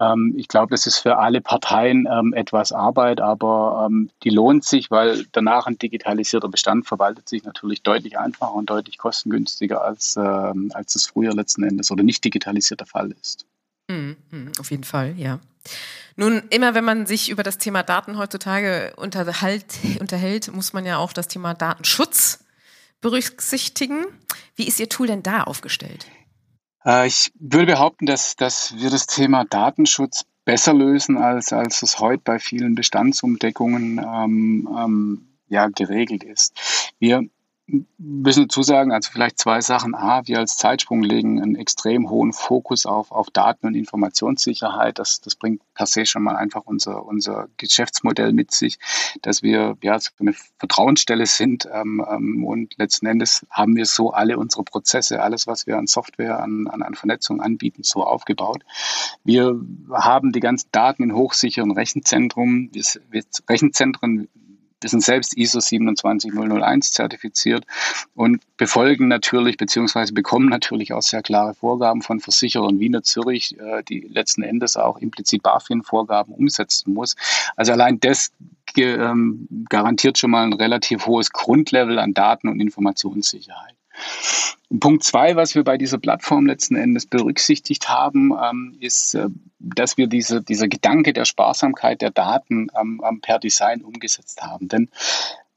ähm, 0.00 0.34
ich 0.36 0.48
glaube, 0.48 0.70
das 0.70 0.86
ist 0.86 0.98
für 0.98 1.18
alle 1.18 1.40
Parteien 1.40 2.06
ähm, 2.10 2.34
etwas 2.34 2.72
Arbeit, 2.72 3.20
aber 3.20 3.86
ähm, 3.86 4.10
die 4.22 4.30
lohnt 4.30 4.64
sich, 4.64 4.90
weil 4.90 5.26
danach 5.32 5.66
ein 5.66 5.78
digitalisierter 5.78 6.48
Bestand 6.48 6.86
verwaltet 6.86 7.28
sich 7.28 7.44
natürlich 7.44 7.82
deutlich 7.82 8.18
einfacher 8.18 8.54
und 8.54 8.68
deutlich 8.68 8.98
kostengünstiger, 8.98 9.82
als, 9.82 10.16
ähm, 10.16 10.70
als 10.74 10.94
es 10.96 11.06
früher 11.06 11.34
letzten 11.34 11.62
Endes 11.62 11.90
oder 11.90 12.02
nicht 12.02 12.24
digitalisiert 12.24 12.80
der 12.80 12.86
Fall 12.86 13.14
ist. 13.20 13.46
Mhm, 13.88 14.16
mhm, 14.30 14.52
auf 14.60 14.70
jeden 14.70 14.84
Fall, 14.84 15.14
ja. 15.16 15.38
Nun, 16.16 16.42
immer 16.50 16.74
wenn 16.74 16.84
man 16.84 17.06
sich 17.06 17.30
über 17.30 17.42
das 17.42 17.58
Thema 17.58 17.82
Daten 17.82 18.16
heutzutage 18.16 18.94
unterhält 18.96 20.52
muss 20.52 20.72
man 20.72 20.86
ja 20.86 20.98
auch 20.98 21.12
das 21.12 21.28
Thema 21.28 21.54
Datenschutz 21.54 22.44
berücksichtigen. 23.00 24.06
Wie 24.54 24.66
ist 24.66 24.80
Ihr 24.80 24.88
Tool 24.88 25.06
denn 25.06 25.22
da 25.22 25.42
aufgestellt? 25.42 26.06
Äh, 26.86 27.08
ich 27.08 27.32
würde 27.38 27.66
behaupten, 27.66 28.06
dass, 28.06 28.36
dass 28.36 28.74
wir 28.76 28.90
das 28.90 29.06
Thema 29.06 29.44
Datenschutz 29.44 30.24
besser 30.44 30.72
lösen, 30.72 31.18
als, 31.18 31.52
als 31.52 31.82
es 31.82 31.98
heute 31.98 32.22
bei 32.24 32.38
vielen 32.38 32.74
Bestandsumdeckungen 32.76 33.98
ähm, 33.98 34.68
ähm, 34.78 35.28
ja, 35.48 35.68
geregelt 35.68 36.24
ist. 36.24 36.92
Wir 36.98 37.28
müssen 37.98 38.44
dazu 38.44 38.62
sagen, 38.62 38.92
also 38.92 39.10
vielleicht 39.10 39.38
zwei 39.38 39.60
Sachen. 39.60 39.94
A, 39.94 40.26
wir 40.26 40.38
als 40.38 40.56
Zeitsprung 40.56 41.02
legen 41.02 41.42
einen 41.42 41.56
extrem 41.56 42.08
hohen 42.10 42.32
Fokus 42.32 42.86
auf, 42.86 43.10
auf 43.10 43.28
Daten- 43.30 43.66
und 43.66 43.74
Informationssicherheit. 43.74 44.98
Das, 44.98 45.20
das 45.20 45.34
bringt 45.34 45.62
per 45.74 45.86
se 45.86 46.06
schon 46.06 46.22
mal 46.22 46.36
einfach 46.36 46.62
unser, 46.64 47.04
unser 47.04 47.48
Geschäftsmodell 47.56 48.32
mit 48.32 48.52
sich, 48.52 48.78
dass 49.22 49.42
wir 49.42 49.76
ja 49.82 49.98
eine 50.20 50.34
Vertrauensstelle 50.58 51.26
sind. 51.26 51.68
Ähm, 51.72 52.04
ähm, 52.08 52.44
und 52.44 52.74
letzten 52.78 53.06
Endes 53.06 53.44
haben 53.50 53.74
wir 53.74 53.86
so 53.86 54.12
alle 54.12 54.38
unsere 54.38 54.62
Prozesse, 54.62 55.20
alles, 55.20 55.48
was 55.48 55.66
wir 55.66 55.76
an 55.76 55.88
Software, 55.88 56.40
an, 56.40 56.68
an, 56.68 56.82
an 56.82 56.94
Vernetzung 56.94 57.40
anbieten, 57.40 57.82
so 57.82 58.04
aufgebaut. 58.04 58.62
Wir 59.24 59.60
haben 59.90 60.30
die 60.30 60.40
ganzen 60.40 60.68
Daten 60.70 61.02
in 61.02 61.14
hochsicheren 61.14 61.72
Rechenzentren. 61.72 62.70
Wir, 62.72 62.84
wir 63.10 63.24
Rechenzentren 63.48 64.28
wir 64.86 64.90
sind 64.90 65.02
selbst 65.02 65.36
ISO 65.36 65.58
27001 65.58 66.92
zertifiziert 66.92 67.64
und 68.14 68.40
befolgen 68.56 69.08
natürlich 69.08 69.56
beziehungsweise 69.56 70.12
bekommen 70.12 70.48
natürlich 70.48 70.92
auch 70.92 71.02
sehr 71.02 71.22
klare 71.22 71.54
Vorgaben 71.54 72.02
von 72.02 72.20
Versicherern 72.20 72.78
Wiener 72.78 73.02
Zürich, 73.02 73.58
äh, 73.58 73.82
die 73.82 74.06
letzten 74.08 74.44
Endes 74.44 74.76
auch 74.76 74.98
implizit 74.98 75.42
BaFin-Vorgaben 75.42 76.32
umsetzen 76.32 76.94
muss. 76.94 77.16
Also 77.56 77.72
allein 77.72 77.98
das 77.98 78.30
ähm, 78.76 79.48
garantiert 79.68 80.18
schon 80.18 80.30
mal 80.30 80.44
ein 80.44 80.52
relativ 80.52 81.06
hohes 81.06 81.32
Grundlevel 81.32 81.98
an 81.98 82.14
Daten- 82.14 82.48
und 82.48 82.60
Informationssicherheit. 82.60 83.74
Punkt 84.80 85.04
zwei, 85.04 85.36
was 85.36 85.54
wir 85.54 85.62
bei 85.62 85.78
dieser 85.78 85.98
Plattform 85.98 86.46
letzten 86.46 86.76
Endes 86.76 87.06
berücksichtigt 87.06 87.88
haben, 87.88 88.32
ähm, 88.32 88.76
ist, 88.80 89.14
äh, 89.14 89.28
dass 89.58 89.96
wir 89.96 90.06
diese, 90.08 90.42
dieser 90.42 90.68
Gedanke 90.68 91.12
der 91.12 91.24
Sparsamkeit 91.24 92.02
der 92.02 92.10
Daten 92.10 92.68
ähm, 92.78 93.00
per 93.22 93.38
Design 93.38 93.82
umgesetzt 93.82 94.42
haben. 94.42 94.68
Denn 94.68 94.90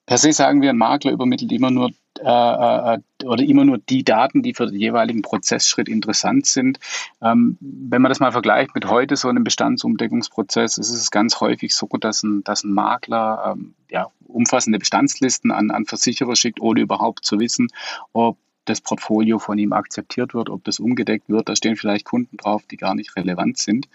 per 0.06 0.18
se 0.18 0.32
sagen 0.32 0.62
wir, 0.62 0.70
ein 0.70 0.78
Makler 0.78 1.12
übermittelt 1.12 1.52
immer 1.52 1.72
nur 1.72 1.92
äh, 2.22 2.96
äh, 2.96 3.00
oder 3.24 3.44
immer 3.44 3.64
nur 3.64 3.78
die 3.78 4.04
Daten, 4.04 4.42
die 4.42 4.54
für 4.54 4.68
den 4.68 4.80
jeweiligen 4.80 5.22
Prozessschritt 5.22 5.88
interessant 5.88 6.46
sind. 6.46 6.80
Ähm, 7.22 7.58
wenn 7.62 8.02
man 8.02 8.10
das 8.10 8.20
mal 8.20 8.32
vergleicht 8.32 8.76
mit 8.76 8.90
heute 8.90 9.16
so 9.16 9.30
einem 9.30 9.44
Bestandsumdeckungsprozess, 9.44 10.78
ist 10.78 10.90
es 10.90 11.12
ganz 11.12 11.40
häufig 11.40 11.74
so, 11.74 11.88
dass 12.00 12.24
ein, 12.24 12.44
dass 12.44 12.64
ein 12.64 12.74
Makler 12.74 13.54
ähm, 13.54 13.74
ja, 13.90 14.08
umfassende 14.40 14.80
Bestandslisten 14.80 15.52
an, 15.52 15.70
an 15.70 15.86
Versicherer 15.86 16.36
schickt, 16.38 16.62
ohne 16.62 16.80
überhaupt 16.80 17.26
zu 17.26 17.40
wissen, 17.40 17.68
ob 18.14 18.38
das 18.64 18.80
Portfolio 18.80 19.38
von 19.38 19.58
ihm 19.58 19.74
akzeptiert 19.74 20.34
wird, 20.34 20.50
ob 20.50 20.64
das 20.64 20.80
umgedeckt 20.80 21.28
wird. 21.28 21.50
Da 21.50 21.56
stehen 21.56 21.76
vielleicht 21.76 22.06
Kunden 22.06 22.38
drauf, 22.38 22.64
die 22.66 22.78
gar 22.78 22.96
nicht 22.96 23.16
relevant 23.18 23.58
sind. 23.58 23.90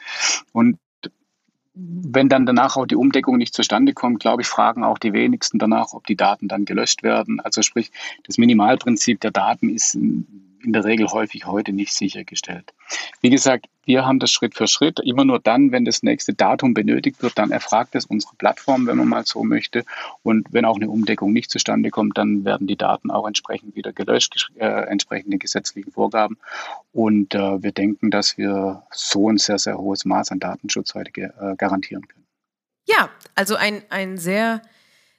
Und 0.53 0.79
wenn 1.75 2.29
dann 2.29 2.47
danach 2.47 2.77
auch 2.77 2.87
die 2.87 2.95
Umdeckung 2.95 3.37
nicht 3.37 3.55
zustande 3.55 3.95
kommt, 3.95 4.21
glaube 4.21 4.43
ich, 4.43 4.49
fragen 4.49 4.85
auch 4.85 4.99
die 4.99 5.13
wenigsten 5.13 5.59
danach, 5.59 5.93
ob 5.93 6.07
die 6.07 6.17
Daten 6.17 6.47
dann 6.47 6.67
gelöscht 6.67 7.03
werden. 7.03 7.41
Also 7.41 7.63
sprich, 7.63 7.91
das 8.25 8.39
Minimalprinzip 8.39 9.21
der 9.21 9.33
Daten 9.33 9.71
ist 9.71 9.99
in 10.65 10.73
der 10.73 10.85
Regel 10.85 11.09
häufig 11.09 11.47
heute 11.47 11.73
nicht 11.73 11.93
sichergestellt. 11.93 12.73
Wie 13.21 13.31
gesagt, 13.31 13.67
wir 13.87 14.07
haben 14.07 14.19
das 14.19 14.31
Schritt 14.31 14.55
für 14.55 14.67
Schritt. 14.67 15.01
Immer 15.01 15.25
nur 15.25 15.39
dann, 15.39 15.73
wenn 15.73 15.85
das 15.85 16.03
nächste 16.03 16.33
Datum 16.33 16.75
benötigt 16.75 17.23
wird, 17.23 17.39
dann 17.39 17.51
erfragt 17.51 17.95
es 17.95 18.07
unsere 18.07 18.35
Plattform, 18.37 18.87
wenn 18.87 18.97
man 18.97 19.09
mal 19.09 19.27
so 19.27 19.45
möchte. 19.45 19.85
Und 20.23 20.49
wenn 20.53 20.65
auch 20.65 20.77
eine 20.77 20.89
Umdeckung 20.89 21.33
nicht 21.33 21.51
zustande 21.51 21.91
kommt, 21.91 22.17
dann 22.17 22.45
werden 22.45 22.67
die 22.67 22.77
Daten 22.77 23.11
auch 23.11 23.27
entsprechend 23.27 23.77
wieder 23.77 23.93
gelöscht, 23.93 24.51
äh, 24.57 24.67
entsprechend 24.67 25.33
den 25.33 25.39
gesetzlichen 25.39 25.93
Vorgaben. 25.93 26.39
Und 26.93 27.35
äh, 27.35 27.63
wir 27.63 27.73
denken, 27.73 28.11
dass 28.11 28.39
wir 28.39 28.85
so 28.91 29.31
ein 29.31 29.39
sehr, 29.39 29.59
sehr 29.59 29.79
hohes 29.79 30.05
Maß 30.05 30.33
an 30.33 30.41
Datenschutz 30.41 30.95
heute 30.95 31.11
äh, 31.21 31.57
garantieren 31.57 32.09
können. 32.09 32.25
Ja, 32.87 33.11
also 33.35 33.57
ein, 33.57 33.83
ein 33.91 34.19
sehr 34.19 34.63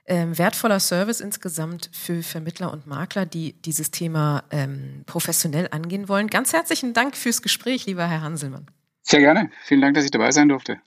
ähm, 0.07 0.37
wertvoller 0.37 0.79
Service 0.79 1.19
insgesamt 1.19 1.89
für 1.91 2.21
Vermittler 2.21 2.71
und 2.71 2.87
Makler, 2.87 3.25
die 3.25 3.53
dieses 3.61 3.91
Thema 3.91 4.43
ähm, 4.51 5.03
professionell 5.05 5.67
angehen 5.71 6.07
wollen. 6.07 6.27
Ganz 6.27 6.53
herzlichen 6.53 6.93
Dank 6.93 7.17
fürs 7.17 7.41
Gespräch, 7.41 7.85
lieber 7.85 8.07
Herr 8.07 8.21
Hanselmann. 8.21 8.67
Sehr 9.01 9.19
gerne. 9.19 9.49
Vielen 9.63 9.81
Dank, 9.81 9.95
dass 9.95 10.05
ich 10.05 10.11
dabei 10.11 10.31
sein 10.31 10.49
durfte. 10.49 10.79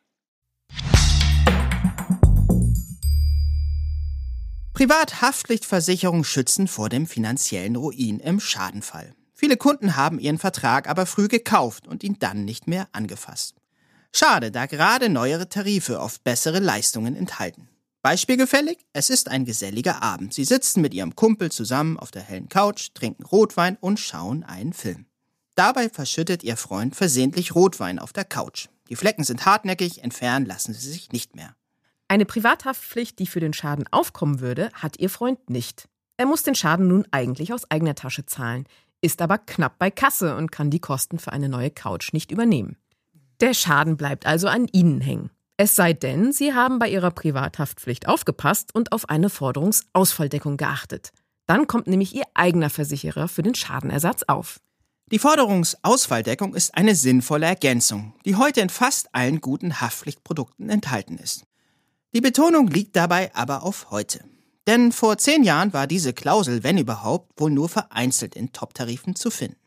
Privathaftpflichtversicherung 4.72 6.22
schützen 6.22 6.68
vor 6.68 6.88
dem 6.88 7.09
finanziellen 7.09 7.74
Ruin 7.74 8.20
im 8.20 8.38
Schadenfall. 8.38 9.12
Viele 9.35 9.57
Kunden 9.57 9.96
haben 9.96 10.20
ihren 10.20 10.38
Vertrag 10.38 10.88
aber 10.88 11.04
früh 11.07 11.26
gekauft 11.26 11.88
und 11.88 12.04
ihn 12.04 12.18
dann 12.20 12.44
nicht 12.44 12.68
mehr 12.68 12.88
angefasst. 12.92 13.57
Schade, 14.12 14.52
da 14.52 14.66
gerade 14.66 15.09
neuere 15.09 15.48
Tarife 15.48 16.00
oft 16.00 16.22
bessere 16.22 16.61
Leistungen 16.61 17.16
enthalten. 17.16 17.68
Beispielgefällig, 18.02 18.87
es 18.92 19.11
ist 19.11 19.28
ein 19.28 19.44
geselliger 19.44 20.02
Abend. 20.02 20.32
Sie 20.32 20.44
sitzen 20.44 20.80
mit 20.80 20.94
ihrem 20.94 21.16
Kumpel 21.16 21.50
zusammen 21.50 21.98
auf 21.98 22.11
der 22.11 22.22
hellen 22.22 22.48
Couch, 22.48 22.90
trinken 22.94 23.24
Rotwein 23.24 23.76
und 23.80 23.98
schauen 23.98 24.44
einen 24.44 24.72
Film. 24.72 25.06
Dabei 25.56 25.88
verschüttet 25.88 26.44
ihr 26.44 26.56
Freund 26.56 26.94
versehentlich 26.94 27.56
Rotwein 27.56 27.98
auf 27.98 28.12
der 28.12 28.24
Couch. 28.24 28.68
Die 28.88 28.94
Flecken 28.96 29.24
sind 29.24 29.44
hartnäckig, 29.44 30.04
entfernen 30.04 30.46
lassen 30.46 30.72
sie 30.72 30.90
sich 30.90 31.11
nicht 31.11 31.34
mehr. 31.34 31.56
Eine 32.06 32.24
Privathaftpflicht, 32.24 33.18
die 33.18 33.26
für 33.26 33.40
den 33.40 33.52
Schaden 33.52 33.87
aufkommen 33.90 34.40
würde, 34.40 34.70
hat 34.72 34.98
ihr 35.00 35.11
Freund 35.11 35.50
nicht. 35.50 35.88
Er 36.16 36.26
muss 36.26 36.44
den 36.44 36.54
Schaden 36.54 36.87
nun 36.87 37.06
eigentlich 37.11 37.52
aus 37.52 37.70
eigener 37.70 37.96
Tasche 37.96 38.24
zahlen, 38.24 38.66
ist 39.00 39.20
aber 39.20 39.38
knapp 39.38 39.78
bei 39.78 39.90
Kasse 39.90 40.37
und 40.37 40.52
kann 40.52 40.70
die 40.70 40.80
Kosten 40.80 41.18
für 41.18 41.32
eine 41.32 41.48
neue 41.48 41.70
Couch 41.70 42.12
nicht 42.12 42.30
übernehmen. 42.30 42.76
Der 43.40 43.54
Schaden 43.54 43.96
bleibt 43.96 44.26
also 44.26 44.48
an 44.48 44.66
Ihnen 44.72 45.00
hängen. 45.00 45.30
Es 45.60 45.74
sei 45.74 45.92
denn, 45.92 46.30
Sie 46.30 46.54
haben 46.54 46.78
bei 46.78 46.88
Ihrer 46.88 47.10
Privathaftpflicht 47.10 48.06
aufgepasst 48.06 48.72
und 48.72 48.92
auf 48.92 49.08
eine 49.08 49.28
Forderungsausfalldeckung 49.28 50.56
geachtet. 50.56 51.10
Dann 51.46 51.66
kommt 51.66 51.88
nämlich 51.88 52.14
Ihr 52.14 52.26
eigener 52.32 52.70
Versicherer 52.70 53.26
für 53.26 53.42
den 53.42 53.56
Schadenersatz 53.56 54.22
auf. 54.28 54.60
Die 55.10 55.18
Forderungsausfalldeckung 55.18 56.54
ist 56.54 56.76
eine 56.76 56.94
sinnvolle 56.94 57.46
Ergänzung, 57.46 58.14
die 58.24 58.36
heute 58.36 58.60
in 58.60 58.68
fast 58.68 59.12
allen 59.12 59.40
guten 59.40 59.80
Haftpflichtprodukten 59.80 60.70
enthalten 60.70 61.18
ist. 61.18 61.42
Die 62.14 62.20
Betonung 62.20 62.68
liegt 62.68 62.94
dabei 62.94 63.34
aber 63.34 63.64
auf 63.64 63.90
heute. 63.90 64.20
Denn 64.68 64.92
vor 64.92 65.18
zehn 65.18 65.42
Jahren 65.42 65.72
war 65.72 65.88
diese 65.88 66.12
Klausel, 66.12 66.62
wenn 66.62 66.78
überhaupt, 66.78 67.32
wohl 67.40 67.50
nur 67.50 67.68
vereinzelt 67.68 68.36
in 68.36 68.52
Top-Tarifen 68.52 69.16
zu 69.16 69.32
finden. 69.32 69.58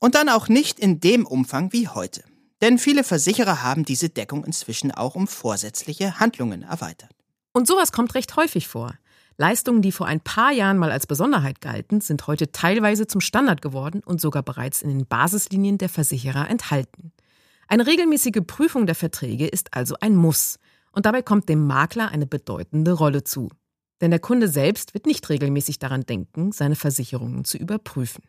Und 0.00 0.16
dann 0.16 0.30
auch 0.30 0.48
nicht 0.48 0.80
in 0.80 0.98
dem 0.98 1.26
Umfang 1.26 1.72
wie 1.72 1.86
heute. 1.86 2.24
Denn 2.60 2.78
viele 2.78 3.04
Versicherer 3.04 3.62
haben 3.62 3.84
diese 3.84 4.08
Deckung 4.08 4.44
inzwischen 4.44 4.90
auch 4.90 5.14
um 5.14 5.28
vorsätzliche 5.28 6.18
Handlungen 6.18 6.62
erweitert. 6.62 7.10
Und 7.52 7.66
sowas 7.66 7.92
kommt 7.92 8.14
recht 8.14 8.36
häufig 8.36 8.68
vor. 8.68 8.94
Leistungen, 9.36 9.82
die 9.82 9.92
vor 9.92 10.06
ein 10.06 10.20
paar 10.20 10.50
Jahren 10.50 10.78
mal 10.78 10.90
als 10.90 11.06
Besonderheit 11.06 11.60
galten, 11.60 12.00
sind 12.00 12.26
heute 12.26 12.50
teilweise 12.50 13.06
zum 13.06 13.20
Standard 13.20 13.62
geworden 13.62 14.02
und 14.04 14.20
sogar 14.20 14.42
bereits 14.42 14.82
in 14.82 14.88
den 14.88 15.06
Basislinien 15.06 15.78
der 15.78 15.88
Versicherer 15.88 16.50
enthalten. 16.50 17.12
Eine 17.68 17.86
regelmäßige 17.86 18.42
Prüfung 18.44 18.86
der 18.86 18.96
Verträge 18.96 19.46
ist 19.46 19.74
also 19.74 19.94
ein 20.00 20.16
Muss. 20.16 20.58
Und 20.90 21.06
dabei 21.06 21.22
kommt 21.22 21.48
dem 21.48 21.66
Makler 21.66 22.08
eine 22.08 22.26
bedeutende 22.26 22.92
Rolle 22.92 23.22
zu. 23.22 23.50
Denn 24.00 24.10
der 24.10 24.20
Kunde 24.20 24.48
selbst 24.48 24.94
wird 24.94 25.06
nicht 25.06 25.28
regelmäßig 25.28 25.78
daran 25.78 26.02
denken, 26.02 26.50
seine 26.50 26.76
Versicherungen 26.76 27.44
zu 27.44 27.58
überprüfen. 27.58 28.24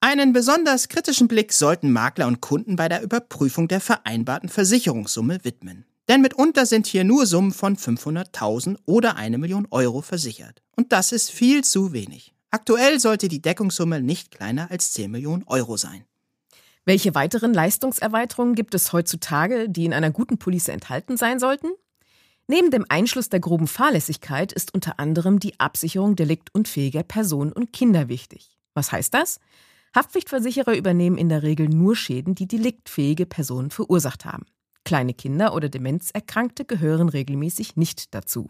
Einen 0.00 0.32
besonders 0.32 0.88
kritischen 0.88 1.28
Blick 1.28 1.52
sollten 1.52 1.90
Makler 1.90 2.26
und 2.26 2.40
Kunden 2.40 2.76
bei 2.76 2.88
der 2.88 3.02
Überprüfung 3.02 3.68
der 3.68 3.80
vereinbarten 3.80 4.48
Versicherungssumme 4.48 5.44
widmen. 5.44 5.86
Denn 6.08 6.20
mitunter 6.20 6.66
sind 6.66 6.86
hier 6.86 7.04
nur 7.04 7.26
Summen 7.26 7.52
von 7.52 7.76
500.000 7.76 8.76
oder 8.84 9.16
eine 9.16 9.38
Million 9.38 9.66
Euro 9.70 10.02
versichert. 10.02 10.62
Und 10.76 10.92
das 10.92 11.12
ist 11.12 11.30
viel 11.30 11.64
zu 11.64 11.92
wenig. 11.92 12.34
Aktuell 12.50 13.00
sollte 13.00 13.28
die 13.28 13.40
Deckungssumme 13.40 14.00
nicht 14.00 14.30
kleiner 14.30 14.70
als 14.70 14.92
10 14.92 15.10
Millionen 15.10 15.44
Euro 15.46 15.76
sein. 15.76 16.04
Welche 16.84 17.14
weiteren 17.14 17.54
Leistungserweiterungen 17.54 18.54
gibt 18.54 18.74
es 18.74 18.92
heutzutage, 18.92 19.70
die 19.70 19.86
in 19.86 19.94
einer 19.94 20.10
guten 20.10 20.38
Police 20.38 20.68
enthalten 20.68 21.16
sein 21.16 21.38
sollten? 21.38 21.68
Neben 22.46 22.70
dem 22.70 22.84
Einschluss 22.90 23.30
der 23.30 23.40
groben 23.40 23.66
Fahrlässigkeit 23.66 24.52
ist 24.52 24.74
unter 24.74 25.00
anderem 25.00 25.40
die 25.40 25.58
Absicherung 25.58 26.14
deliktunfähiger 26.14 27.02
Personen 27.02 27.52
und 27.52 27.72
Kinder 27.72 28.08
wichtig. 28.08 28.58
Was 28.74 28.92
heißt 28.92 29.14
das? 29.14 29.40
Haftpflichtversicherer 29.94 30.76
übernehmen 30.76 31.16
in 31.16 31.28
der 31.28 31.42
Regel 31.42 31.68
nur 31.68 31.94
Schäden, 31.94 32.34
die 32.34 32.48
deliktfähige 32.48 33.26
Personen 33.26 33.70
verursacht 33.70 34.24
haben. 34.24 34.46
Kleine 34.84 35.14
Kinder 35.14 35.54
oder 35.54 35.68
Demenzerkrankte 35.68 36.64
gehören 36.64 37.08
regelmäßig 37.08 37.76
nicht 37.76 38.14
dazu. 38.14 38.48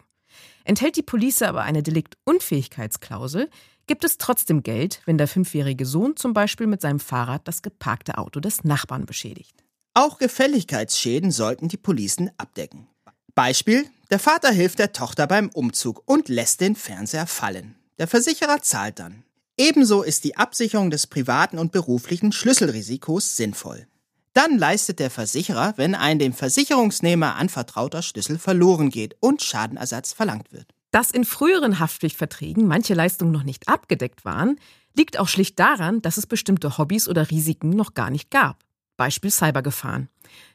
Enthält 0.64 0.96
die 0.96 1.02
Police 1.02 1.42
aber 1.42 1.62
eine 1.62 1.82
Deliktunfähigkeitsklausel, 1.82 3.50
gibt 3.86 4.04
es 4.04 4.18
trotzdem 4.18 4.62
Geld, 4.62 5.02
wenn 5.04 5.18
der 5.18 5.28
fünfjährige 5.28 5.86
Sohn 5.86 6.16
zum 6.16 6.32
Beispiel 6.32 6.66
mit 6.66 6.80
seinem 6.80 7.00
Fahrrad 7.00 7.46
das 7.46 7.62
geparkte 7.62 8.18
Auto 8.18 8.40
des 8.40 8.64
Nachbarn 8.64 9.06
beschädigt. 9.06 9.62
Auch 9.92 10.18
Gefälligkeitsschäden 10.18 11.30
sollten 11.30 11.68
die 11.68 11.76
Policen 11.76 12.30
abdecken. 12.38 12.88
Beispiel: 13.34 13.86
Der 14.10 14.18
Vater 14.18 14.50
hilft 14.50 14.78
der 14.78 14.92
Tochter 14.92 15.26
beim 15.26 15.50
Umzug 15.50 16.02
und 16.06 16.28
lässt 16.28 16.60
den 16.60 16.74
Fernseher 16.74 17.26
fallen. 17.26 17.76
Der 17.98 18.08
Versicherer 18.08 18.60
zahlt 18.62 18.98
dann. 18.98 19.22
Ebenso 19.56 20.02
ist 20.02 20.24
die 20.24 20.36
Absicherung 20.36 20.90
des 20.90 21.06
privaten 21.06 21.58
und 21.58 21.70
beruflichen 21.70 22.32
Schlüsselrisikos 22.32 23.36
sinnvoll. 23.36 23.86
Dann 24.32 24.58
leistet 24.58 24.98
der 24.98 25.10
Versicherer, 25.10 25.74
wenn 25.76 25.94
ein 25.94 26.18
dem 26.18 26.32
Versicherungsnehmer 26.32 27.36
anvertrauter 27.36 28.02
Schlüssel 28.02 28.38
verloren 28.38 28.90
geht 28.90 29.16
und 29.20 29.42
Schadenersatz 29.42 30.12
verlangt 30.12 30.52
wird. 30.52 30.66
Dass 30.90 31.12
in 31.12 31.24
früheren 31.24 31.78
Haftpflichtverträgen 31.78 32.66
manche 32.66 32.94
Leistungen 32.94 33.30
noch 33.30 33.44
nicht 33.44 33.68
abgedeckt 33.68 34.24
waren, 34.24 34.58
liegt 34.96 35.20
auch 35.20 35.28
schlicht 35.28 35.58
daran, 35.60 36.02
dass 36.02 36.16
es 36.16 36.26
bestimmte 36.26 36.76
Hobbys 36.76 37.08
oder 37.08 37.30
Risiken 37.30 37.70
noch 37.70 37.94
gar 37.94 38.10
nicht 38.10 38.32
gab. 38.32 38.58
Beispiel 38.96 39.30
Cybergefahren. 39.30 40.08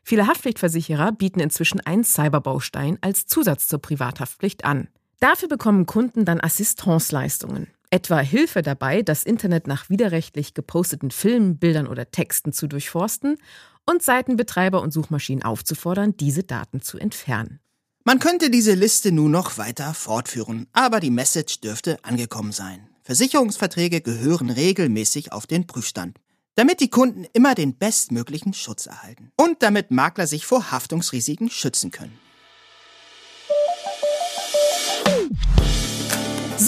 Viele 0.03 0.27
Haftpflichtversicherer 0.27 1.13
bieten 1.13 1.39
inzwischen 1.39 1.79
einen 1.79 2.03
Cyberbaustein 2.03 2.97
als 2.99 3.27
Zusatz 3.27 3.67
zur 3.67 3.79
Privathaftpflicht 3.79 4.65
an. 4.65 4.89
Dafür 5.21 5.47
bekommen 5.47 5.85
Kunden 5.85 6.25
dann 6.25 6.41
Assistenzleistungen. 6.41 7.67
Etwa 7.91 8.19
Hilfe 8.19 8.61
dabei, 8.61 9.01
das 9.01 9.23
Internet 9.23 9.65
nach 9.65 9.89
widerrechtlich 9.89 10.53
geposteten 10.53 11.09
Filmen, 11.09 11.57
Bildern 11.57 11.87
oder 11.87 12.11
Texten 12.11 12.53
zu 12.53 12.67
durchforsten 12.67 13.37
und 13.85 14.03
Seitenbetreiber 14.03 14.81
und 14.81 14.93
Suchmaschinen 14.93 15.43
aufzufordern, 15.43 16.15
diese 16.15 16.43
Daten 16.43 16.81
zu 16.81 16.99
entfernen. 16.99 17.59
Man 18.03 18.19
könnte 18.19 18.51
diese 18.51 18.75
Liste 18.75 19.11
nun 19.11 19.31
noch 19.31 19.57
weiter 19.57 19.95
fortführen, 19.95 20.67
aber 20.71 20.99
die 20.99 21.09
Message 21.09 21.61
dürfte 21.61 21.97
angekommen 22.03 22.51
sein. 22.51 22.87
Versicherungsverträge 23.01 24.01
gehören 24.01 24.51
regelmäßig 24.51 25.31
auf 25.31 25.47
den 25.47 25.65
Prüfstand, 25.65 26.19
damit 26.53 26.81
die 26.81 26.91
Kunden 26.91 27.25
immer 27.33 27.55
den 27.55 27.75
bestmöglichen 27.75 28.53
Schutz 28.53 28.85
erhalten 28.85 29.31
und 29.35 29.63
damit 29.63 29.89
Makler 29.89 30.27
sich 30.27 30.45
vor 30.45 30.69
Haftungsrisiken 30.71 31.49
schützen 31.49 31.89
können. 31.89 32.19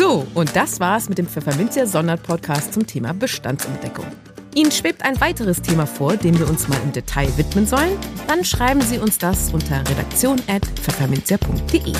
So, 0.01 0.25
und 0.33 0.55
das 0.55 0.79
war's 0.79 1.09
mit 1.09 1.19
dem 1.19 1.27
Pfefferminzia 1.27 1.85
Sonderpodcast 1.85 2.73
zum 2.73 2.87
Thema 2.87 3.13
Bestandsumdeckung. 3.13 4.07
Ihnen 4.55 4.71
schwebt 4.71 5.05
ein 5.05 5.21
weiteres 5.21 5.61
Thema 5.61 5.85
vor, 5.85 6.17
dem 6.17 6.39
wir 6.39 6.49
uns 6.49 6.67
mal 6.67 6.79
im 6.83 6.91
Detail 6.91 7.31
widmen 7.37 7.67
sollen? 7.67 7.99
Dann 8.27 8.43
schreiben 8.43 8.81
Sie 8.81 8.97
uns 8.97 9.19
das 9.19 9.53
unter 9.53 9.87
redaktion.pfefferminzia.de. 9.87 11.93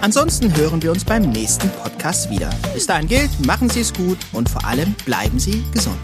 Ansonsten 0.00 0.56
hören 0.56 0.80
wir 0.84 0.92
uns 0.92 1.04
beim 1.04 1.32
nächsten 1.32 1.68
Podcast 1.70 2.30
wieder. 2.30 2.50
Bis 2.74 2.86
dahin 2.86 3.08
gilt, 3.08 3.44
machen 3.44 3.68
Sie 3.68 3.80
es 3.80 3.92
gut 3.92 4.18
und 4.32 4.48
vor 4.48 4.64
allem 4.64 4.94
bleiben 5.04 5.40
Sie 5.40 5.64
gesund. 5.72 5.98